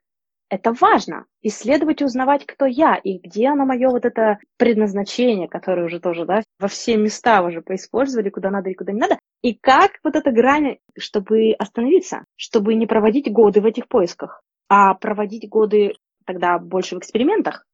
[0.48, 1.24] Это важно.
[1.40, 6.26] Исследовать и узнавать, кто я и где оно мое вот это предназначение, которое уже тоже,
[6.26, 9.18] да, во все места уже поиспользовали, куда надо и куда не надо.
[9.40, 14.92] И как вот эта грань, чтобы остановиться, чтобы не проводить годы в этих поисках, а
[14.92, 15.94] проводить годы
[16.26, 17.64] тогда больше в экспериментах,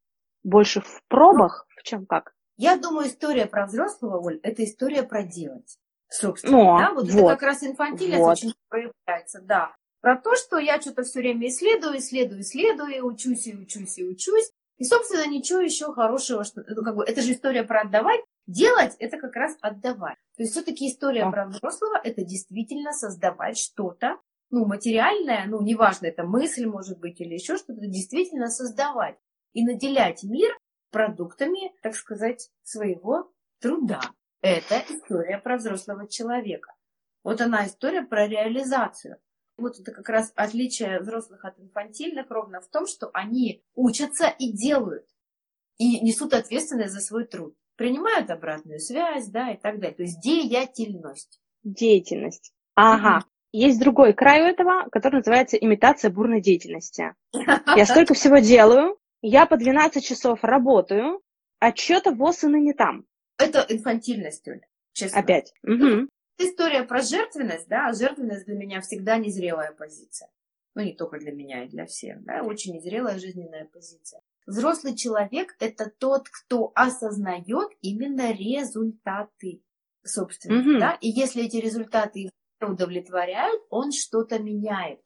[0.44, 2.32] больше в пробах, в чем как.
[2.58, 5.78] Я думаю, история про взрослого, Оль, это история про делать.
[6.10, 8.32] Собственно, Но, да, вот, вот это как раз инфантильность вот.
[8.32, 9.74] очень проявляется, да.
[10.00, 14.50] Про то, что я что-то все время исследую, исследую, исследую, учусь и учусь и учусь.
[14.78, 18.20] И, собственно, ничего еще хорошего, что, ну, как бы, это же история про отдавать.
[18.46, 20.16] Делать– это как раз отдавать.
[20.36, 21.30] То есть все-таки история а.
[21.30, 24.18] про взрослого– это действительно создавать что-то,
[24.50, 29.16] ну, материальное, ну, неважно, это мысль, может быть, или еще что-то, действительно создавать
[29.52, 30.56] и наделять мир
[30.90, 34.00] продуктами, так сказать, своего труда.
[34.40, 36.74] Это история про взрослого человека.
[37.24, 39.18] Вот она история про реализацию.
[39.56, 44.52] Вот это как раз отличие взрослых от инфантильных ровно в том, что они учатся и
[44.52, 45.06] делают,
[45.78, 47.56] и несут ответственность за свой труд.
[47.76, 49.96] Принимают обратную связь, да, и так далее.
[49.96, 51.40] То есть деятельность.
[51.64, 52.52] Деятельность.
[52.74, 53.24] Ага.
[53.50, 57.14] Есть другой край у этого, который называется имитация бурной деятельности.
[57.32, 61.20] Я столько всего делаю, я по 12 часов работаю,
[61.58, 63.04] а что-то ВОЗ и не там.
[63.38, 65.20] Это инфантильность, Оля, честно.
[65.20, 65.52] Опять.
[65.62, 70.30] Угу история про жертвенность, да, жертвенность для меня всегда незрелая позиция.
[70.74, 74.20] Ну, не только для меня, и для всех, да, очень незрелая жизненная позиция.
[74.46, 79.62] Взрослый человек– это тот, кто осознает именно результаты,
[80.04, 80.78] собственно, mm-hmm.
[80.78, 85.00] да, и если эти результаты удовлетворяют, он что-то меняет.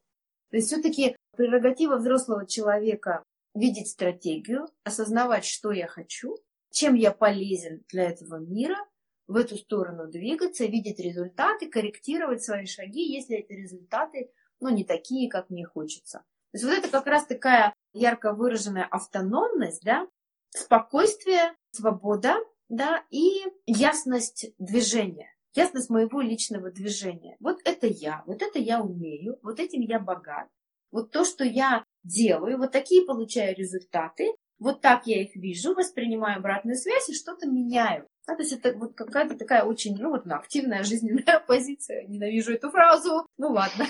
[0.51, 3.23] То есть все-таки прерогатива взрослого человека
[3.53, 6.37] видеть стратегию, осознавать, что я хочу,
[6.71, 8.77] чем я полезен для этого мира–
[9.27, 15.29] в эту сторону двигаться, видеть результаты, корректировать свои шаги, если эти результаты ну, не такие,
[15.29, 16.19] как мне хочется.
[16.51, 20.07] То есть вот это как раз такая ярко выраженная автономность, да,
[20.51, 22.35] спокойствие, свобода,
[22.69, 27.35] да, и ясность движения, ясность моего личного движения.
[27.39, 30.47] Вот это я, вот это я умею, вот этим я богат.
[30.91, 36.39] Вот то, что я делаю, вот такие получаю результаты, вот так я их вижу, воспринимаю
[36.39, 38.07] обратную связь и что-то меняю.
[38.25, 42.07] А, то есть это вот какая-то такая очень, ну вот, активная жизненная позиция.
[42.07, 43.27] Ненавижу эту фразу.
[43.37, 43.85] Ну ладно.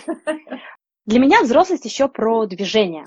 [1.06, 3.06] Для меня взрослость еще про движение.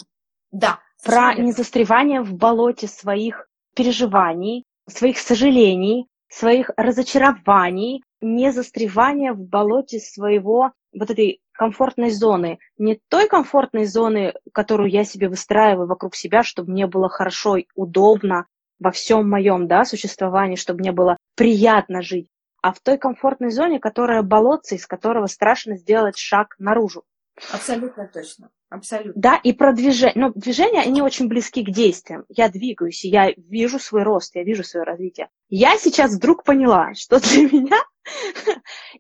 [0.53, 0.81] Да.
[1.03, 10.73] Про незастревание в болоте своих переживаний, своих сожалений, своих разочарований, не застревания в болоте своего
[10.92, 16.73] вот этой комфортной зоны, не той комфортной зоны, которую я себе выстраиваю вокруг себя, чтобы
[16.73, 18.47] мне было хорошо и удобно
[18.79, 22.29] во всем моем да, существовании, чтобы мне было приятно жить,
[22.62, 27.05] а в той комфортной зоне, которая болотце, из которого страшно сделать шаг наружу.
[27.53, 28.51] Абсолютно точно.
[28.68, 29.20] Абсолютно.
[29.20, 30.14] Да, и про движение.
[30.16, 32.24] Ну, движения, они очень близки к действиям.
[32.29, 35.29] Я двигаюсь, я вижу свой рост, я вижу свое развитие.
[35.48, 37.85] Я сейчас вдруг поняла, что для меня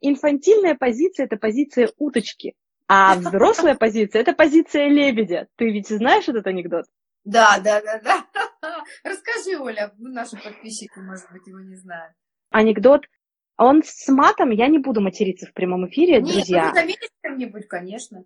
[0.00, 2.54] инфантильная позиция– это позиция уточки,
[2.86, 5.48] а взрослая позиция– это позиция лебедя.
[5.56, 6.86] Ты ведь знаешь этот анекдот?
[7.24, 8.26] Да, да, да, да.
[9.02, 12.14] Расскажи, Оля, наши подписчики, может быть, его не знают.
[12.50, 13.06] Анекдот
[13.58, 16.72] он с матом, я не буду материться в прямом эфире, Нет, друзья.
[16.84, 18.24] Нет, кто-нибудь, конечно.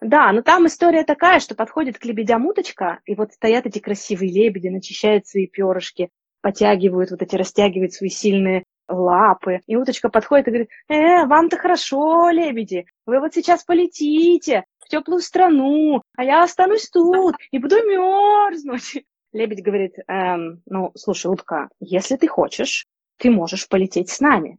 [0.00, 4.30] Да, но там история такая, что подходит к лебедям уточка, и вот стоят эти красивые
[4.30, 6.10] лебеди, начищают свои перышки,
[6.42, 9.60] потягивают вот эти, растягивают свои сильные лапы.
[9.66, 15.20] И уточка подходит и говорит, э, вам-то хорошо, лебеди, вы вот сейчас полетите в теплую
[15.20, 19.04] страну, а я останусь тут и буду мерзнуть.
[19.32, 22.86] Лебедь говорит, эм, ну, слушай, утка, если ты хочешь,
[23.18, 24.58] ты можешь полететь с нами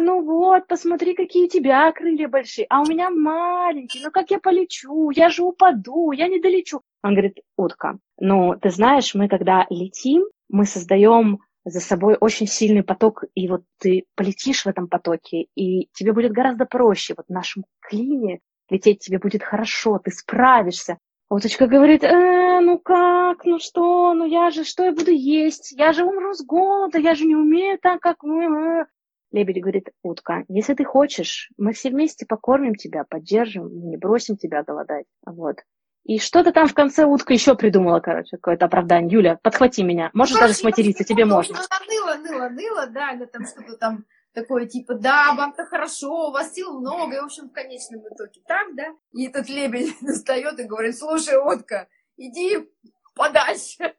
[0.00, 4.38] ну вот, посмотри, какие у тебя крылья большие, а у меня маленькие, ну как я
[4.38, 6.80] полечу, я же упаду, я не долечу.
[7.02, 12.84] Он говорит, утка, ну ты знаешь, мы когда летим, мы создаем за собой очень сильный
[12.84, 17.32] поток, и вот ты полетишь в этом потоке, и тебе будет гораздо проще, вот в
[17.32, 20.98] нашем клине лететь тебе будет хорошо, ты справишься.
[21.28, 25.72] Уточка говорит, э, ну как, ну что, ну я же, что я буду есть?
[25.72, 28.86] Я же умру с голода, я же не умею так, как мы.
[29.32, 34.36] Лебедь говорит, утка, если ты хочешь, мы все вместе покормим тебя, поддержим, мы не бросим
[34.36, 35.06] тебя голодать.
[35.24, 35.58] Вот.
[36.04, 39.12] И что-то там в конце утка еще придумала, короче, какое-то оправдание.
[39.12, 40.10] Юля, подхвати меня.
[40.12, 41.58] Можешь ну, даже сматериться, тебе можно.
[41.88, 46.52] Ныла, ныла, ныла, да, она там что-то там такое, типа, да, вам-то хорошо, у вас
[46.52, 48.94] сил много, и, в общем, в конечном итоге так, да?
[49.12, 52.68] И этот лебедь достает и говорит, слушай, утка, иди
[53.16, 53.96] подальше.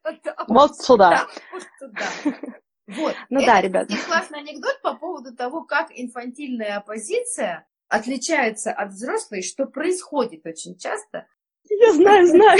[0.48, 1.10] Вот сюда.
[1.28, 2.06] Да, вот сюда.
[2.88, 3.16] Вот.
[3.30, 3.92] Ну Это да, ребят.
[3.92, 10.78] Это классный анекдот по поводу того, как инфантильная оппозиция отличается от взрослой, что происходит очень
[10.78, 11.28] часто.
[11.70, 12.60] Я знаю, знаю.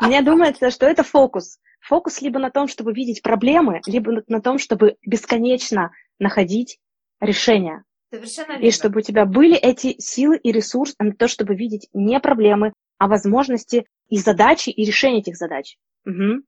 [0.00, 1.58] Мне думается, что это фокус.
[1.80, 6.78] Фокус либо на том, чтобы видеть проблемы, либо на том, чтобы бесконечно находить
[7.20, 7.84] решения.
[8.10, 8.64] Совершенно верно.
[8.64, 12.72] И чтобы у тебя были эти силы и ресурсы на то, чтобы видеть не проблемы,
[12.98, 15.76] а возможности и задачи, и решения этих задач.
[16.06, 16.42] Угу.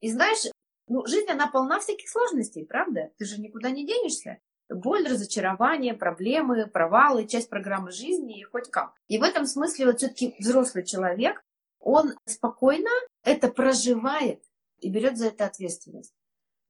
[0.00, 0.50] И знаешь,
[0.92, 3.10] ну, жизнь, она полна всяких сложностей, правда?
[3.16, 4.40] Ты же никуда не денешься.
[4.68, 8.92] Боль, разочарование, проблемы, провалы, часть программы жизни и хоть как.
[9.08, 11.42] И в этом смысле вот все-таки взрослый человек,
[11.80, 12.90] он спокойно
[13.24, 14.42] это проживает
[14.80, 16.14] и берет за это ответственность.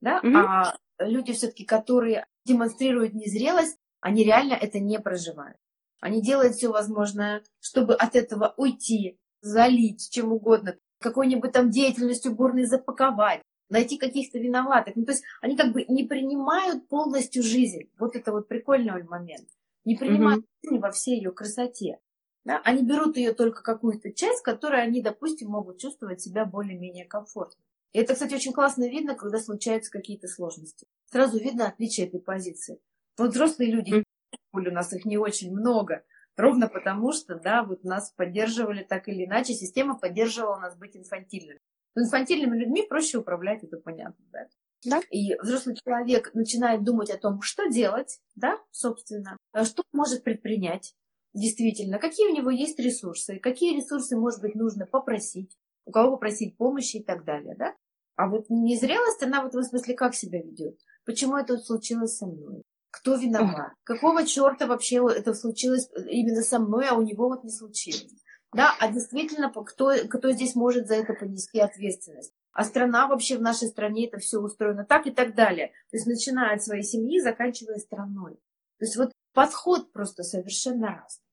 [0.00, 0.20] Да?
[0.20, 0.36] Mm-hmm.
[0.36, 5.56] А люди все-таки, которые демонстрируют незрелость, они реально это не проживают.
[6.00, 12.64] Они делают все возможное, чтобы от этого уйти, залить чем угодно, какой-нибудь там деятельностью бурной
[12.64, 14.94] запаковать, найти каких-то виноватых.
[14.96, 17.90] Ну, то есть они как бы не принимают полностью жизнь.
[17.98, 19.48] Вот это вот прикольный момент.
[19.84, 20.68] Не принимают mm-hmm.
[20.70, 21.98] жизнь во всей ее красоте.
[22.44, 22.60] Да?
[22.64, 27.60] Они берут ее только какую-то часть, которой они, допустим, могут чувствовать себя более-менее комфортно.
[27.92, 30.86] И это, кстати, очень классно видно, когда случаются какие-то сложности.
[31.10, 32.78] Сразу видно отличие этой позиции.
[33.16, 34.68] Вот взрослые люди, mm-hmm.
[34.68, 36.04] у нас их не очень много,
[36.36, 41.60] ровно потому что, да, вот нас поддерживали так или иначе, система поддерживала нас быть инфантильными.
[41.94, 44.48] Инфантильными людьми проще управлять, это понятно, да?
[44.84, 45.00] Да.
[45.10, 50.94] И взрослый человек начинает думать о том, что делать, да, собственно, а что может предпринять,
[51.34, 56.56] действительно, какие у него есть ресурсы, какие ресурсы, может быть, нужно попросить, у кого попросить
[56.56, 57.74] помощи и так далее, да.
[58.16, 60.78] А вот незрелость, она в этом смысле как себя ведет?
[61.04, 62.62] Почему это случилось со мной?
[62.90, 63.72] Кто виноват?
[63.84, 68.21] Какого черта вообще это случилось именно со мной, а у него вот не случилось?
[68.52, 72.32] Да, а действительно, кто, кто здесь может за это понести ответственность?
[72.52, 75.68] А страна вообще в нашей стране это все устроено так и так далее.
[75.90, 78.34] То есть начиная от своей семьи, заканчивая страной.
[78.78, 81.24] То есть вот подход просто совершенно разный.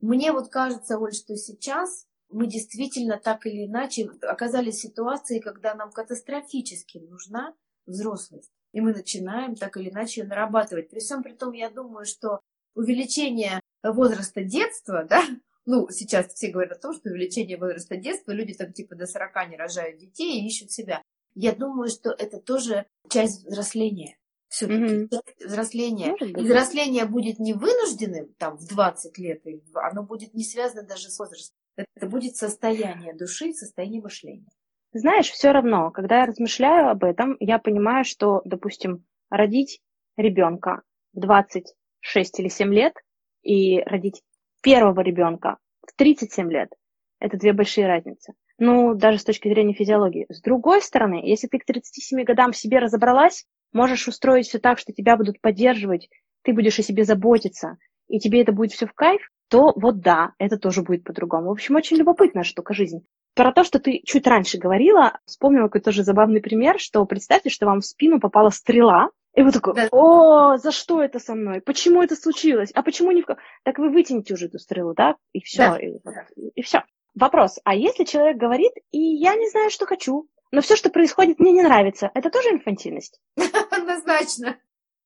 [0.00, 5.74] Мне вот кажется, Оль, что сейчас мы действительно так или иначе оказались в ситуации, когда
[5.74, 7.54] нам катастрофически нужна
[7.86, 8.50] взрослость.
[8.72, 10.88] И мы начинаем так или иначе ее нарабатывать.
[10.88, 12.40] При всем при том, я думаю, что
[12.74, 15.24] увеличение возраста детства, да,
[15.66, 19.50] ну, сейчас все говорят о том, что увеличение возраста детства, люди там типа до 40
[19.50, 21.02] не рожают детей и ищут себя.
[21.34, 24.16] Я думаю, что это тоже часть взросления.
[24.48, 25.46] Все-таки mm-hmm.
[25.46, 26.16] взросления.
[26.18, 29.44] И взросление будет не вынужденным там в 20 лет,
[29.74, 31.56] оно будет не связано даже с возрастом.
[31.76, 34.48] Это будет состояние души, состояние мышления.
[34.92, 39.80] Знаешь, все равно, когда я размышляю об этом, я понимаю, что, допустим, родить
[40.16, 42.94] ребенка в 26 или 7 лет
[43.42, 44.22] и родить
[44.60, 46.70] первого ребенка в 37 лет–
[47.20, 48.34] это две большие разницы.
[48.58, 50.26] Ну, даже с точки зрения физиологии.
[50.28, 54.78] С другой стороны, если ты к 37 годам в себе разобралась, можешь устроить все так,
[54.78, 56.08] что тебя будут поддерживать,
[56.42, 60.32] ты будешь о себе заботиться, и тебе это будет все в кайф, то вот да,
[60.38, 61.48] это тоже будет по-другому.
[61.48, 63.02] В общем, очень любопытная штука жизни.
[63.34, 67.66] Про то, что ты чуть раньше говорила, вспомнила какой-то тоже забавный пример, что представьте, что
[67.66, 71.60] вам в спину попала стрела, и вы такой, о, за что это со мной?
[71.60, 72.70] Почему это случилось?
[72.74, 73.26] А почему не в...
[73.62, 75.16] Так вы вытяните уже эту стрелу, да?
[75.32, 76.26] И все, Да.
[76.36, 76.82] и, и все.
[77.14, 81.38] Вопрос, а если человек говорит, и я не знаю, что хочу, но все, что происходит,
[81.38, 83.20] мне не нравится, это тоже инфантильность?
[83.70, 84.58] Однозначно.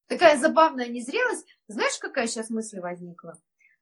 [0.09, 1.47] Такая забавная незрелость.
[1.67, 3.39] Знаешь, какая сейчас мысль возникла?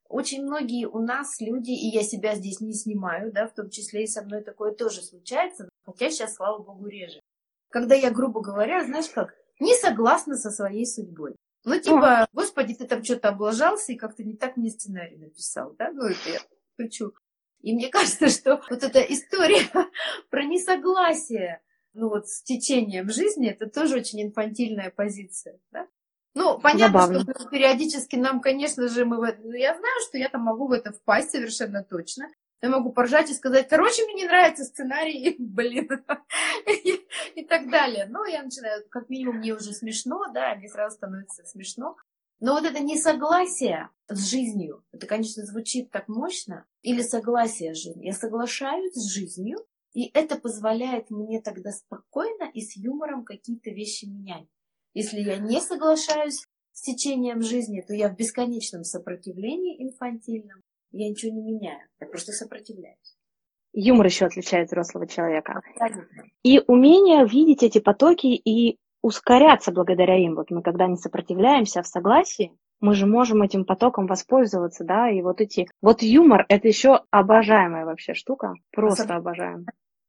[0.08, 4.04] Очень многие у нас люди, и я себя здесь не снимаю, да, в том числе
[4.04, 7.18] и со мной такое тоже случается, хотя сейчас, слава богу, реже.
[7.70, 11.36] Когда я, грубо говоря, знаешь как, не согласна со своей судьбой.
[11.64, 15.92] Ну, типа, господи, ты там что-то облажался и как-то не так мне сценарий написал, да?
[15.92, 16.40] Ну, это я
[16.78, 17.12] шучу.
[17.60, 19.68] И мне кажется, что вот эта история
[20.30, 21.62] про несогласие
[21.94, 25.86] ну, вот, с течением жизни, это тоже очень инфантильная позиция, да?
[26.34, 27.34] Ну, понятно, Забавно.
[27.34, 29.18] что периодически нам, конечно же, мы...
[29.42, 32.28] ну, Я знаю, что я там могу в это впасть совершенно точно.
[32.62, 35.88] Я могу поржать и сказать, короче, мне не нравится сценарий, блин,
[37.34, 38.06] и, так далее.
[38.06, 41.96] Но я начинаю, как минимум, мне уже смешно, да, мне сразу становится смешно.
[42.38, 48.04] Но вот это несогласие с жизнью, это, конечно, звучит так мощно, или согласие с жизнью.
[48.04, 49.58] Я соглашаюсь с жизнью,
[49.92, 54.46] и это позволяет мне тогда спокойно и с юмором какие-то вещи менять.
[54.94, 61.32] Если я не соглашаюсь с течением жизни, то я в бесконечном сопротивлении инфантильном, я ничего
[61.32, 63.16] не меняю, я просто сопротивляюсь.
[63.72, 65.62] Юмор еще отличает взрослого человека.
[65.78, 66.24] Абсолютно.
[66.42, 70.34] И умение видеть эти потоки и ускоряться благодаря им.
[70.34, 75.08] Вот мы когда не сопротивляемся а в согласии, мы же можем этим потоком воспользоваться, да,
[75.08, 75.68] и вот эти...
[75.80, 79.66] Вот юмор— это еще обожаемая вообще штука, просто Особенно- обожаем.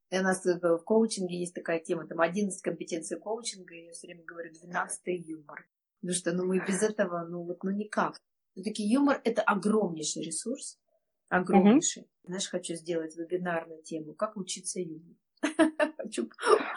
[0.09, 4.07] И у нас в коучинге есть такая тема, там 11 компетенций коучинга, и я все
[4.07, 5.65] время говорю 12 юмор.
[6.01, 8.19] Потому что ну, мы без этого, ну вот, ну никак.
[8.53, 10.77] Все-таки юмор это огромнейший ресурс,
[11.29, 12.07] огромнейший.
[12.23, 15.15] Знаешь, хочу сделать вебинар на тему «Как учиться юмору».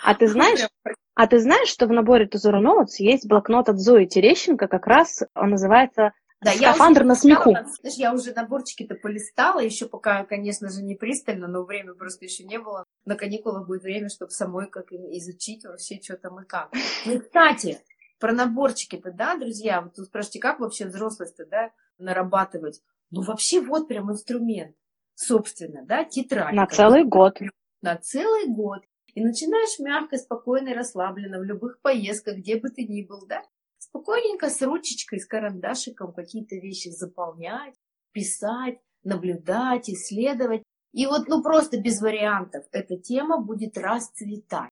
[0.02, 0.66] А ты знаешь,
[1.14, 5.22] а ты знаешь, что в наборе Тузора Notes есть блокнот от Зои Терещенко, как раз
[5.34, 7.50] он называется Да, я «Скафандр уже на смеху».
[7.52, 12.44] Знаешь, я уже наборчики-то полистала, еще пока, конечно же, не пристально, но время просто еще
[12.44, 12.84] не было.
[13.04, 16.72] На каникулах будет время, чтобы самой как изучить вообще, что там и как.
[17.04, 17.78] Ну кстати,
[18.18, 22.82] про наборчики-то, да, друзья, вот тут спрашиваете, как вообще взрослость-то, да, нарабатывать?
[23.10, 24.76] Ну, вообще вот прям инструмент,
[25.14, 26.54] собственно, да, тетрадь.
[26.54, 27.38] На целый год.
[27.82, 28.82] На целый год.
[29.14, 33.42] И начинаешь мягко, спокойно и расслабленно в любых поездках, где бы ты ни был, да,
[33.78, 37.74] спокойненько с ручечкой, с карандашиком какие-то вещи заполнять,
[38.12, 40.62] писать, наблюдать, исследовать.
[40.92, 44.70] И вот, ну, просто без вариантов эта тема будет расцветать.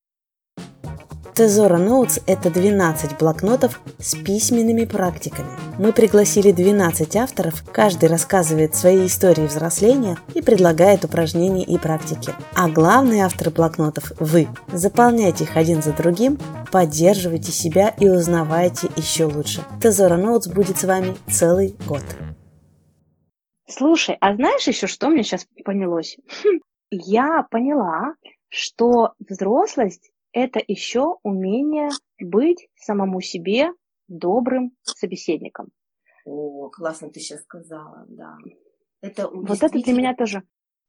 [1.35, 5.49] Тезора Notes– это 12 блокнотов с письменными практиками.
[5.81, 12.33] Мы пригласили 12 авторов, каждый рассказывает свои истории взросления и предлагает упражнения и практики.
[12.55, 14.47] А главные авторы блокнотов– вы.
[14.73, 16.39] Заполняйте их один за другим,
[16.71, 19.65] поддерживайте себя и узнавайте еще лучше.
[19.83, 22.05] Тезора Notes будет с вами целый год.
[23.69, 26.17] Слушай, а знаешь еще, что мне сейчас понялось?
[26.45, 28.15] Хм, Я поняла,
[28.49, 31.89] что взрослость– это еще умение
[32.21, 33.71] быть самому себе
[34.09, 35.69] добрым собеседником.
[36.27, 38.37] О, классно ты сейчас сказала, да.
[39.01, 40.43] Это Вот это для действительно- меня тоже.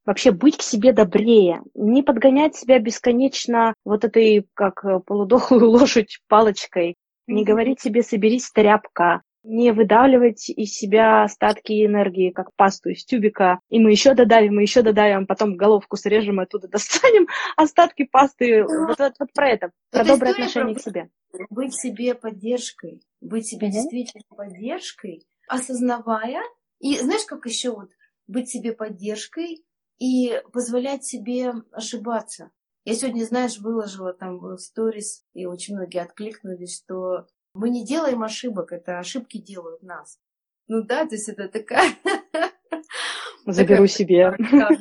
[0.04, 6.20] Вообще быть к себе добрее, не подгонять себя бесконечно вот этой, как э, полудохлую лошадь
[6.28, 6.94] палочкой,
[7.26, 13.60] не говорить себе «соберись, тряпка», не выдавливать из себя остатки энергии, как пасту из тюбика,
[13.70, 18.64] и мы еще додавим, и еще додавим, потом головку срежем и оттуда достанем остатки пасты.
[18.64, 21.10] Вот, вот, вот про это, про Это доброе отношение про к себе.
[21.50, 23.74] быть себе поддержкой, быть себе Мгм.
[23.74, 26.42] действительно поддержкой, осознавая,
[26.80, 27.90] и знаешь, как еще вот
[28.26, 29.64] быть себе поддержкой
[29.98, 32.50] и позволять себе ошибаться.
[32.84, 37.26] Я сегодня, знаешь, выложила там в сторис, и очень многие откликнулись, что
[37.56, 40.20] мы не делаем ошибок, это ошибки делают нас.
[40.68, 41.90] Ну да, то есть это такая...
[43.46, 44.34] Заберу себе.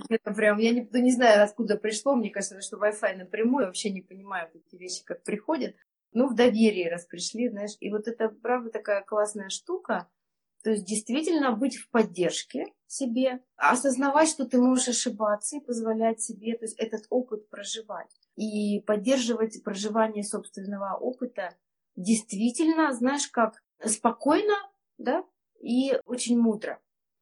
[0.10, 3.68] это прям, я не, ну, не знаю, откуда пришло, мне кажется, что Wi-Fi напрямую, я
[3.68, 5.76] вообще не понимаю эти вещи, как приходят.
[6.14, 10.10] Ну, в доверии раз пришли, знаешь, и вот это, правда, такая классная штука.
[10.64, 16.58] То есть действительно быть в поддержке себе, осознавать, что ты можешь ошибаться и позволять себе
[16.58, 18.10] то есть этот опыт проживать.
[18.36, 21.56] И поддерживать проживание собственного опыта
[21.96, 24.56] действительно, знаешь, как спокойно,
[24.98, 25.24] да,
[25.62, 26.80] и очень мудро.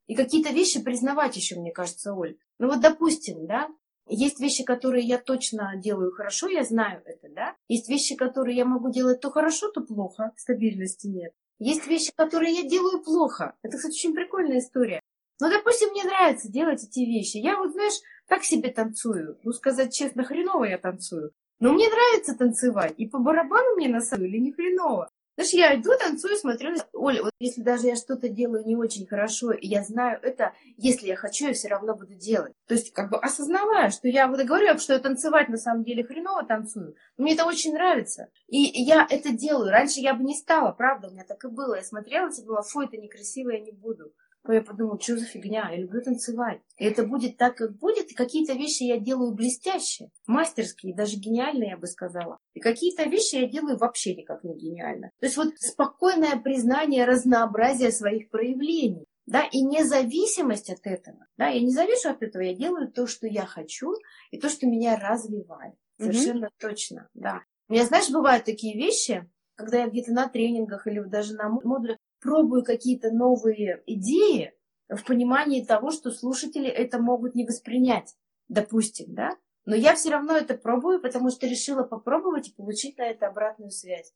[0.08, 2.38] И какие-то вещи признавать еще, мне кажется, Оль.
[2.60, 3.70] Ну вот, допустим, да,
[4.08, 7.56] есть вещи, которые я точно делаю хорошо, я знаю это, да.
[7.70, 11.34] Есть вещи, которые я могу делать то хорошо, то плохо, стабильности нет.
[11.60, 13.56] Есть вещи, которые я делаю плохо.
[13.62, 15.00] Это, кстати, очень прикольная история.
[15.40, 17.38] Но, допустим, мне нравится делать эти вещи.
[17.38, 19.40] Я вот, знаешь, так себе танцую.
[19.44, 21.32] Ну, сказать честно, хреново я танцую.
[21.64, 22.94] Но мне нравится танцевать.
[22.98, 25.10] И по барабану мне на самом деле не хреново.
[25.38, 26.76] Знаешь, я иду, танцую, смотрю.
[26.92, 31.08] Оля, вот если даже я что-то делаю не очень хорошо, и я знаю это, если
[31.08, 32.52] я хочу, я все равно буду делать.
[32.68, 36.04] То есть, как бы осознавая, что я вот говорю, что я танцевать на самом деле
[36.04, 38.28] хреново танцую, мне это очень нравится.
[38.48, 39.72] И я это делаю.
[39.72, 41.76] Раньше я бы не стала, правда, у меня так и было.
[41.76, 44.12] Я смотрела и думала, фу, это некрасиво, я не буду.
[44.46, 46.60] Но я подумала, что за фигня, я люблю танцевать.
[46.78, 48.12] И это будет так, как будет.
[48.12, 52.40] И какие-то вещи я делаю блестяще, мастерские, даже гениальные, я бы сказала.
[52.54, 55.12] И какие-то вещи я делаю вообще никак не гениально.
[55.20, 59.06] То есть вот спокойное признание разнообразия своих проявлений.
[59.26, 61.26] Да, и независимость от этого.
[61.38, 63.94] Да, я не завишу от этого, я делаю то, что я хочу,
[64.32, 65.76] и то, что меня развивает.
[65.98, 66.60] Совершенно mm-hmm.
[66.60, 67.42] точно, да.
[67.70, 69.26] У меня, знаешь, бывают такие вещи,
[69.56, 74.54] когда я где-то на тренингах или даже на модулях пробую какие-то новые идеи
[74.88, 78.16] в понимании того, что слушатели это могут не воспринять,
[78.48, 79.32] допустим, да?
[79.66, 83.72] Но я все равно это пробую, потому что решила попробовать и получить на это обратную
[83.72, 84.14] связь.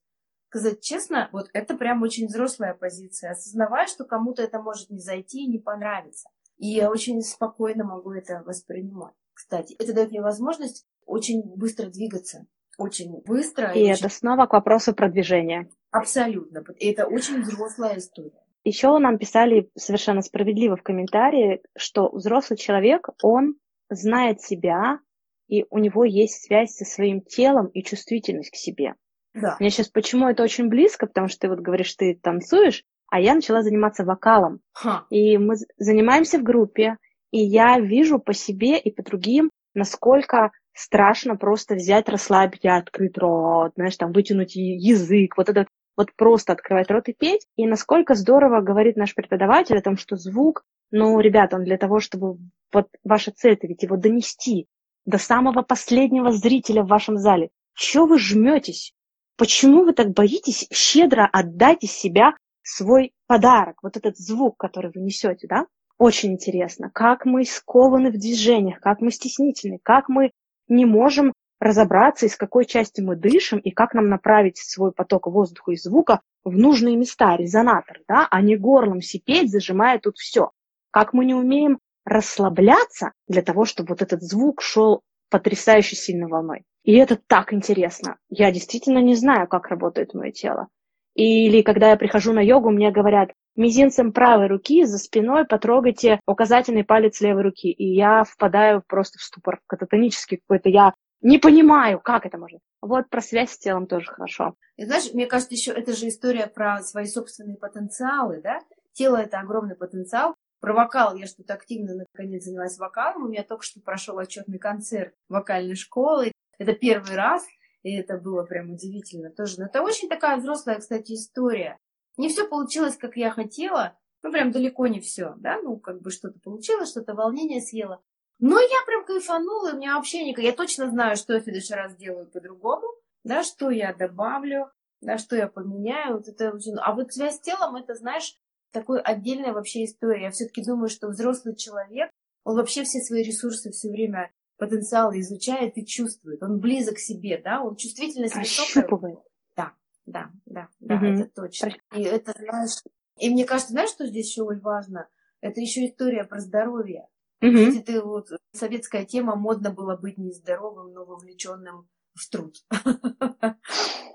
[0.49, 5.43] Сказать честно, вот это прям очень взрослая позиция, осознавая, что кому-то это может не зайти
[5.43, 6.29] и не понравиться.
[6.57, 9.13] И я очень спокойно могу это воспринимать.
[9.33, 12.47] Кстати, это дает мне возможность очень быстро двигаться.
[12.77, 13.71] Очень быстро.
[13.73, 14.15] И, и это очень...
[14.15, 15.69] снова к вопросу продвижения.
[15.97, 16.63] Абсолютно.
[16.79, 18.43] И это очень взрослая история.
[18.63, 23.55] Еще нам писали совершенно справедливо в комментарии, что взрослый человек, он
[23.89, 24.99] знает себя,
[25.47, 28.95] и у него есть связь со своим телом и чувствительность к себе.
[29.33, 29.55] Да.
[29.59, 33.35] Мне сейчас почему это очень близко, потому что ты вот говоришь, ты танцуешь, а я
[33.35, 34.59] начала заниматься вокалом.
[34.73, 35.05] Ха.
[35.09, 36.97] И мы занимаемся в группе,
[37.31, 43.17] и я вижу по себе и по другим, насколько страшно просто взять, расслабить и открыть
[43.17, 45.67] рот, знаешь, там вытянуть язык, вот этот
[45.97, 47.47] вот просто открывать рот и петь.
[47.57, 51.99] И насколько здорово говорит наш преподаватель о том, что звук, ну, ребята, он для того,
[51.99, 52.37] чтобы
[52.71, 54.67] вот ваша цель, это ведь его донести
[55.05, 57.49] до самого последнего зрителя в вашем зале.
[57.73, 58.93] Чего вы жметесь?
[59.37, 65.01] Почему вы так боитесь щедро отдать из себя свой подарок, вот этот звук, который вы
[65.01, 65.65] несете, да?
[65.97, 70.31] Очень интересно, как мы скованы в движениях, как мы стеснительны, как мы
[70.67, 75.71] не можем разобраться, из какой части мы дышим и как нам направить свой поток воздуха
[75.71, 80.51] и звука в нужные места, резонатор, да, а не горлом сипеть, зажимая тут все.
[80.91, 86.63] Как мы не умеем расслабляться для того, чтобы вот этот звук шел потрясающе сильной волной.
[86.83, 88.17] И это так интересно.
[88.29, 90.67] Я действительно не знаю, как работает мое тело.
[91.15, 96.85] Или когда я прихожу на йогу, мне говорят, мизинцем правой руки за спиной потрогайте указательный
[96.85, 97.71] палец левой руки.
[97.71, 100.69] И я впадаю просто в ступор, в кататонический какой-то.
[100.69, 102.59] Я не понимаю, как это можно.
[102.81, 104.55] Вот про связь с телом тоже хорошо.
[104.75, 108.59] И знаешь, мне кажется, еще это же история про свои собственные потенциалы, да?
[108.93, 110.35] Тело– это огромный потенциал.
[110.59, 113.25] Про вокал я что-то активно наконец занялась вокалом.
[113.25, 116.31] У меня только что прошел отчетный концерт вокальной школы.
[116.57, 117.45] Это первый раз,
[117.83, 119.59] и это было прям удивительно тоже.
[119.59, 121.77] Но это очень такая взрослая, кстати, история.
[122.17, 126.09] Не все получилось, как я хотела, ну, прям далеко не все, да, ну, как бы
[126.09, 128.01] что-то получилось, что-то волнение съела.
[128.39, 130.43] Но я прям кайфанула, у меня вообще никак...
[130.43, 132.87] Я точно знаю, что я в следующий раз сделаю по-другому,
[133.23, 134.69] да, что я добавлю,
[135.01, 136.17] да, что я поменяю.
[136.17, 136.75] Вот это очень...
[136.79, 138.37] А вот связь с телом, это, знаешь,
[138.71, 140.23] такой отдельная вообще история.
[140.23, 142.11] Я все-таки думаю, что взрослый человек,
[142.43, 146.41] он вообще все свои ресурсы все время потенциалы изучает и чувствует.
[146.43, 149.17] Он близок к себе, да, он чувствительность высокая.
[149.55, 149.73] Да,
[150.05, 151.05] да, да, да, угу.
[151.05, 151.73] это точно.
[151.95, 152.81] И это, знаешь,
[153.17, 155.07] и мне кажется, знаешь, что здесь еще важно?
[155.41, 157.07] Это еще история про здоровье.
[157.41, 157.51] Угу.
[157.51, 162.55] Если ты вот советская тема, модно было быть нездоровым, но вовлеченным в труд.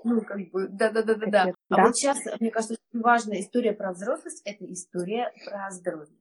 [0.05, 1.53] Ну, как бы, да-да-да-да-да.
[1.69, 6.17] А вот сейчас, мне кажется, очень важная история про взрослость– это история про здоровье.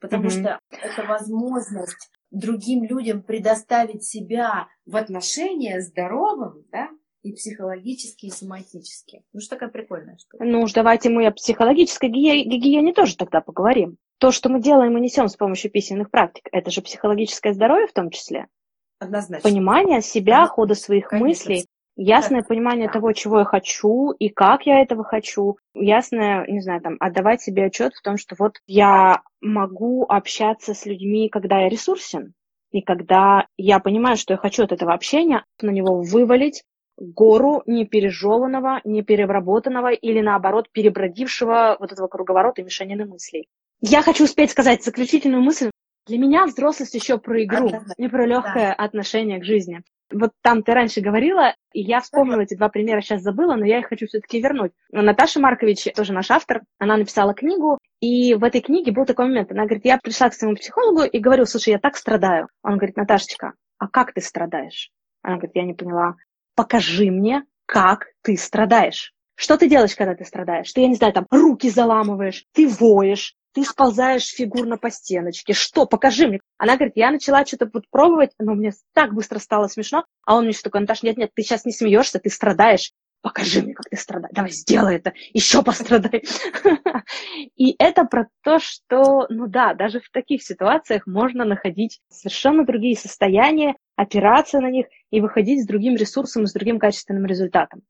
[0.00, 6.90] Потому что это возможность другим людям предоставить себя в отношения здоровым, да,
[7.22, 9.22] и психологически, и соматически.
[9.32, 10.44] Ну, что такая прикольная штука.
[10.44, 13.96] Ну уж давайте мы о психологической гигиене тоже тогда поговорим.
[14.24, 17.92] То, что мы делаем и несем с помощью письменных практик, это же психологическое здоровье в
[17.92, 18.46] том числе.
[18.98, 19.46] Однозначно.
[19.46, 21.28] Понимание себя, хода своих Конечно.
[21.28, 21.66] мыслей.
[21.96, 26.96] ясное понимание того, чего я хочу и как я этого хочу, ясное, не знаю, там,
[27.00, 32.32] отдавать себе отчет в том, что вот я могу общаться с людьми, когда я ресурсен,
[32.70, 36.64] и когда я понимаю, что я хочу от этого общения, на него вывалить
[36.96, 43.48] гору непережеванного, непереработанного или, наоборот, перебродившего вот этого круговорота и мешанины мыслей.
[43.86, 45.70] Я хочу успеть сказать заключительную мысль.
[46.06, 48.82] Для меня взрослость еще про игру, не про легкое да.
[48.82, 49.82] отношение к жизни.
[50.10, 53.80] Вот там ты раньше говорила, и я вспомнила эти два примера, сейчас забыла, но я
[53.80, 54.72] их хочу все-таки вернуть.
[54.90, 59.52] Наташа Маркович, тоже наш автор, она написала книгу, и в этой книге был такой момент.
[59.52, 62.48] Она говорит, я пришла к своему психологу и говорю, слушай, я так страдаю.
[62.62, 64.92] Он говорит, Наташечка, а как ты страдаешь?
[65.20, 66.14] Она говорит, я не поняла.
[66.56, 69.12] Покажи мне, как ты страдаешь.
[69.34, 70.72] Что ты делаешь, когда ты страдаешь?
[70.72, 75.52] Ты, я не знаю, там руки заламываешь, ты воешь, ты сползаешь фигурно по стеночке.
[75.52, 75.86] Что?
[75.86, 76.40] Покажи мне.
[76.58, 80.04] Она говорит, я начала что-то пробовать, но мне так быстро стало смешно.
[80.26, 82.92] А он мне что такой, Наташа, нет-нет, ты сейчас не смеешься, ты страдаешь.
[83.22, 84.34] Покажи мне, как ты страдаешь.
[84.34, 85.14] Давай, сделай это.
[85.32, 86.24] Еще пострадай.
[87.56, 92.98] И это про то, что, ну да, даже в таких ситуациях можно находить совершенно другие
[92.98, 97.82] состояния, опираться на них и выходить с другим ресурсом, с другим качественным результатом.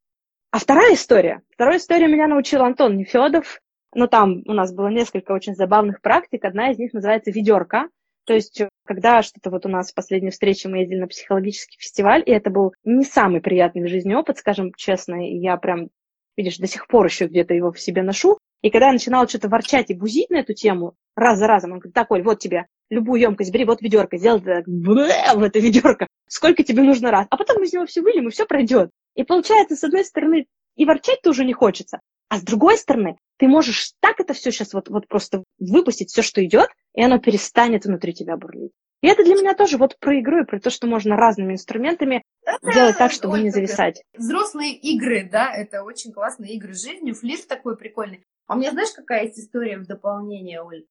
[0.53, 1.43] А вторая история.
[1.51, 3.61] Вторая история меня научил Антон Нефедов.
[3.95, 6.45] Ну, там у нас было несколько очень забавных практик.
[6.45, 7.89] Одна из них называется ведерко.
[8.27, 12.23] То есть, когда что-то вот у нас в последней встрече мы ездили на психологический фестиваль,
[12.25, 15.89] и это был не самый приятный в жизни опыт, скажем честно, и я прям,
[16.37, 18.39] видишь, до сих пор еще где-то его в себе ношу.
[18.63, 21.79] И когда я начинала что-то ворчать и бузить на эту тему, раз за разом, он
[21.81, 26.07] говорит, так, Оль, вот тебе любую емкость бери, вот ведерко, сделай так, в это ведерко,
[26.27, 27.27] сколько тебе нужно раз.
[27.29, 28.91] А потом мы из него все выльем, и все пройдет.
[29.15, 33.49] И получается, с одной стороны, и ворчать тоже не хочется, а с другой стороны, ты
[33.49, 37.85] можешь так это все сейчас вот, вот просто выпустить, все, что идет, и оно перестанет
[37.85, 38.73] внутри тебя бурлить.
[39.03, 42.23] И это для меня тоже вот про игру и про то, что можно разными инструментами
[42.47, 44.03] это делать так, чтобы не зависать.
[44.17, 48.25] Взрослые игры, да, это очень классные игры жизни, флирт такой прикольный.
[48.47, 50.87] А у меня знаешь, какая есть история в дополнение, Оль?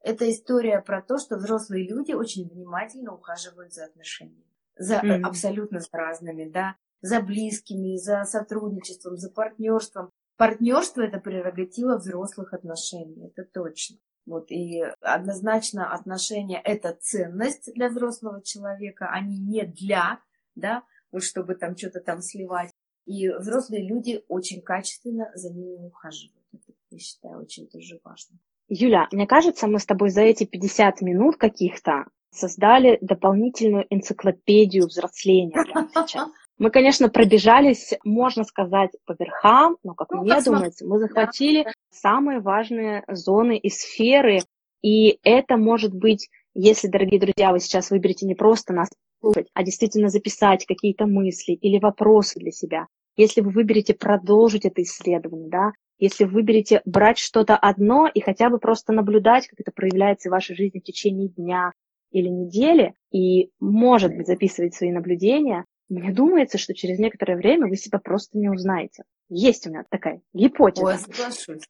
[0.00, 4.46] Это история про то, что взрослые люди очень внимательно ухаживают за отношениями.
[4.76, 5.22] За mm-hmm.
[5.22, 6.76] абсолютно с разными, да.
[7.00, 10.10] За близкими, за сотрудничеством, за партнерством.
[10.38, 13.98] Партнерство это прерогатива взрослых отношений, это точно.
[14.24, 20.20] Вот, и однозначно отношения– это ценность для взрослого человека, они не для,
[20.54, 22.70] да, вот чтобы там что-то там сливать.
[23.04, 26.44] И взрослые люди очень качественно за ними ухаживают.
[26.52, 28.38] Это, я считаю, очень тоже важно.
[28.68, 35.56] Юля, мне кажется, мы с тобой за эти 50 минут каких-то создали дополнительную энциклопедию взросления
[35.94, 36.28] сейчас.
[36.58, 41.62] Мы, конечно, пробежались, можно сказать, по верхам, но, как ну, мне как думается, мы захватили
[41.62, 41.70] да.
[41.90, 44.40] самые важные зоны и сферы.
[44.82, 48.88] И это может быть, если, дорогие друзья, вы сейчас выберете не просто нас
[49.20, 52.86] слушать, а действительно записать какие-то мысли или вопросы для себя.
[53.16, 58.50] Если вы выберете продолжить это исследование, да, если вы выберете брать что-то одно и хотя
[58.50, 61.72] бы просто наблюдать, как это проявляется в вашей жизни в течение дня
[62.10, 67.76] или недели, и, может быть, записывать свои наблюдения, мне думается, что через некоторое время вы
[67.76, 69.04] себя просто не узнаете.
[69.28, 70.86] Есть у меня такая гипотеза.
[70.86, 71.62] Ой, соглашусь.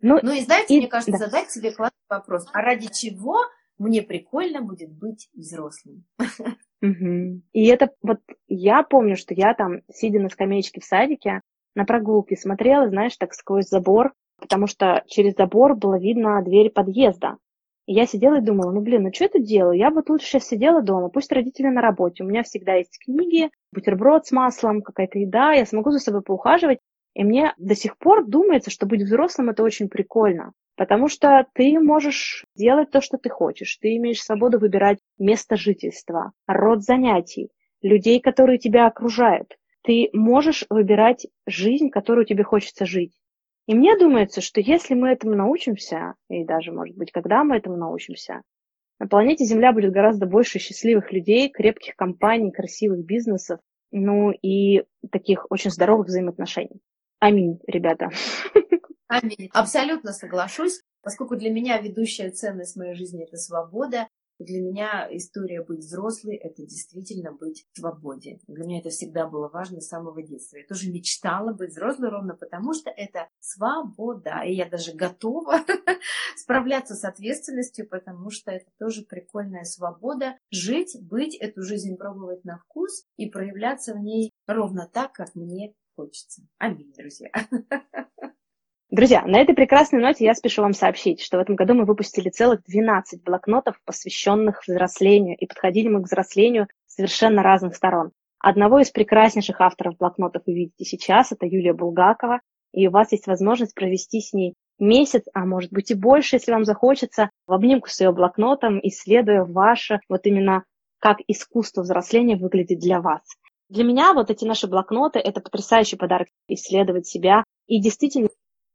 [0.00, 1.18] Ну, ну и знаете, и, мне кажется, да.
[1.18, 2.46] задать себе классный вопрос.
[2.52, 3.38] А ради чего
[3.78, 6.04] мне прикольно будет быть взрослым?
[6.82, 7.40] Угу.
[7.54, 11.40] И это вот я помню, что я там, сидя на скамеечке в садике,
[11.74, 17.38] на прогулке смотрела, знаешь, так сквозь забор, потому что через забор было видно дверь подъезда.
[17.86, 19.76] И я сидела и думала, ну блин, ну что это делаю?
[19.76, 22.24] Я вот лучше сейчас сидела дома, пусть родители на работе.
[22.24, 26.78] У меня всегда есть книги, бутерброд с маслом, какая-то еда, я смогу за собой поухаживать.
[27.14, 30.52] И мне до сих пор думается, что быть взрослым это очень прикольно.
[30.76, 33.76] Потому что ты можешь делать то, что ты хочешь.
[33.76, 37.50] Ты имеешь свободу выбирать место жительства, род занятий,
[37.82, 39.56] людей, которые тебя окружают.
[39.82, 43.12] Ты можешь выбирать жизнь, которую тебе хочется жить.
[43.66, 47.76] И мне думается, что если мы этому научимся, и даже, может быть, когда мы этому
[47.76, 48.42] научимся,
[48.98, 53.60] на планете Земля будет гораздо больше счастливых людей, крепких компаний, красивых бизнесов,
[53.90, 56.80] ну и таких очень здоровых взаимоотношений.
[57.20, 58.10] Аминь, ребята.
[59.08, 59.48] Аминь.
[59.52, 64.08] Абсолютно соглашусь, поскольку для меня ведущая ценность моей жизни– это свобода,
[64.38, 68.40] для меня история быть взрослой– это действительно быть в свободе.
[68.46, 70.56] Для меня это всегда было важно с самого детства.
[70.56, 74.42] Я тоже мечтала быть взрослой ровно потому, что это свобода.
[74.44, 75.60] И я даже готова
[76.36, 80.36] справляться с ответственностью, потому что это тоже прикольная свобода.
[80.50, 85.74] Жить, быть, эту жизнь пробовать на вкус и проявляться в ней ровно так, как мне
[85.94, 86.42] хочется.
[86.58, 87.30] Аминь, друзья.
[88.94, 92.30] Друзья, на этой прекрасной ноте я спешу вам сообщить, что в этом году мы выпустили
[92.30, 98.12] целых 12 блокнотов, посвященных взрослению, и подходили мы к взрослению совершенно разных сторон.
[98.38, 102.38] Одного из прекраснейших авторов блокнотов вы видите сейчас, это Юлия Булгакова,
[102.70, 106.52] и у вас есть возможность провести с ней месяц, а может быть и больше, если
[106.52, 110.62] вам захочется, в обнимку с ее блокнотом, исследуя ваше вот именно
[111.00, 113.22] как искусство взросления выглядит для вас.
[113.68, 117.42] Для меня вот эти наши блокноты– это потрясающий подарок исследовать себя.
[117.66, 118.28] И действительно,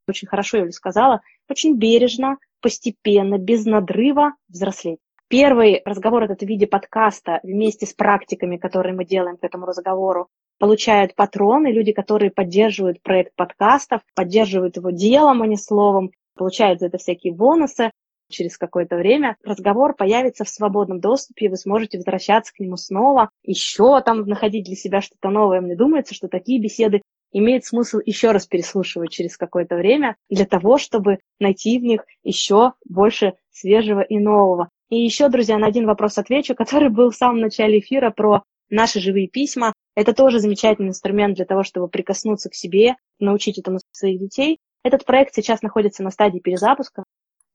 [0.10, 5.00] очень хорошо Юля сказала, очень бережно, постепенно, без надрыва взрослеть.
[5.30, 10.28] Первый разговор этот в виде подкаста вместе с практиками, которые мы делаем к этому разговору,
[10.58, 16.88] получают патроны, люди, которые поддерживают проект подкастов, поддерживают его делом, а не словом, получают за
[16.88, 17.92] это всякие бонусы.
[18.32, 23.30] Через какое-то время разговор появится в свободном доступе, и вы сможете возвращаться к нему снова,
[23.44, 25.62] еще там находить для себя что-то новое.
[25.62, 27.02] Мне думается, что такие беседы
[27.32, 32.74] имеет смысл еще раз переслушивать через какое-то время для того, чтобы найти в них еще
[32.86, 34.70] больше свежего и нового.
[34.90, 39.00] И еще, друзья, на один вопрос отвечу, который был в самом начале эфира про наши
[39.00, 39.74] живые письма.
[39.96, 44.60] Это тоже замечательный инструмент для того, чтобы прикоснуться к себе, научить этому своих детей.
[44.84, 47.04] Этот проект сейчас находится на стадии перезапуска.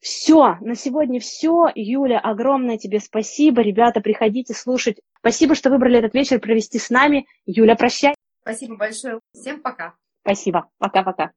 [0.01, 1.70] Все, на сегодня все.
[1.75, 3.62] Юля, огромное тебе спасибо.
[3.62, 4.99] Ребята, приходите слушать.
[5.20, 7.27] Спасибо, что выбрали этот вечер провести с нами.
[7.47, 8.14] Юля, прощай.
[8.45, 9.20] Спасибо большое.
[9.32, 9.95] Всем пока.
[10.22, 10.68] Спасибо.
[10.78, 11.32] Пока-пока.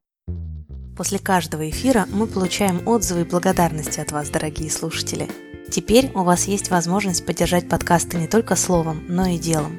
[0.94, 5.26] После каждого эфира мы получаем отзывы и благодарности от вас, дорогие слушатели.
[5.70, 9.78] Теперь у вас есть возможность поддержать подкасты не только словом, но и делом.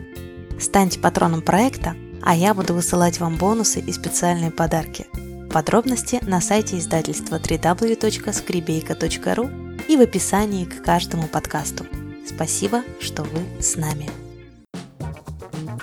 [0.60, 5.08] Станьте патроном проекта, а я буду высылать вам бонусы и специальные подарки.
[5.52, 11.86] Подробности на сайте издательства www.skribейка.ru и в описании к каждому подкасту.
[12.26, 14.29] Спасибо, что вы с нами.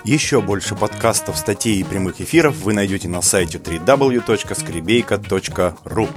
[0.07, 6.09] Еще больше подкастов, статей и прямых эфиров вы найдете на сайте www.skribейка.ru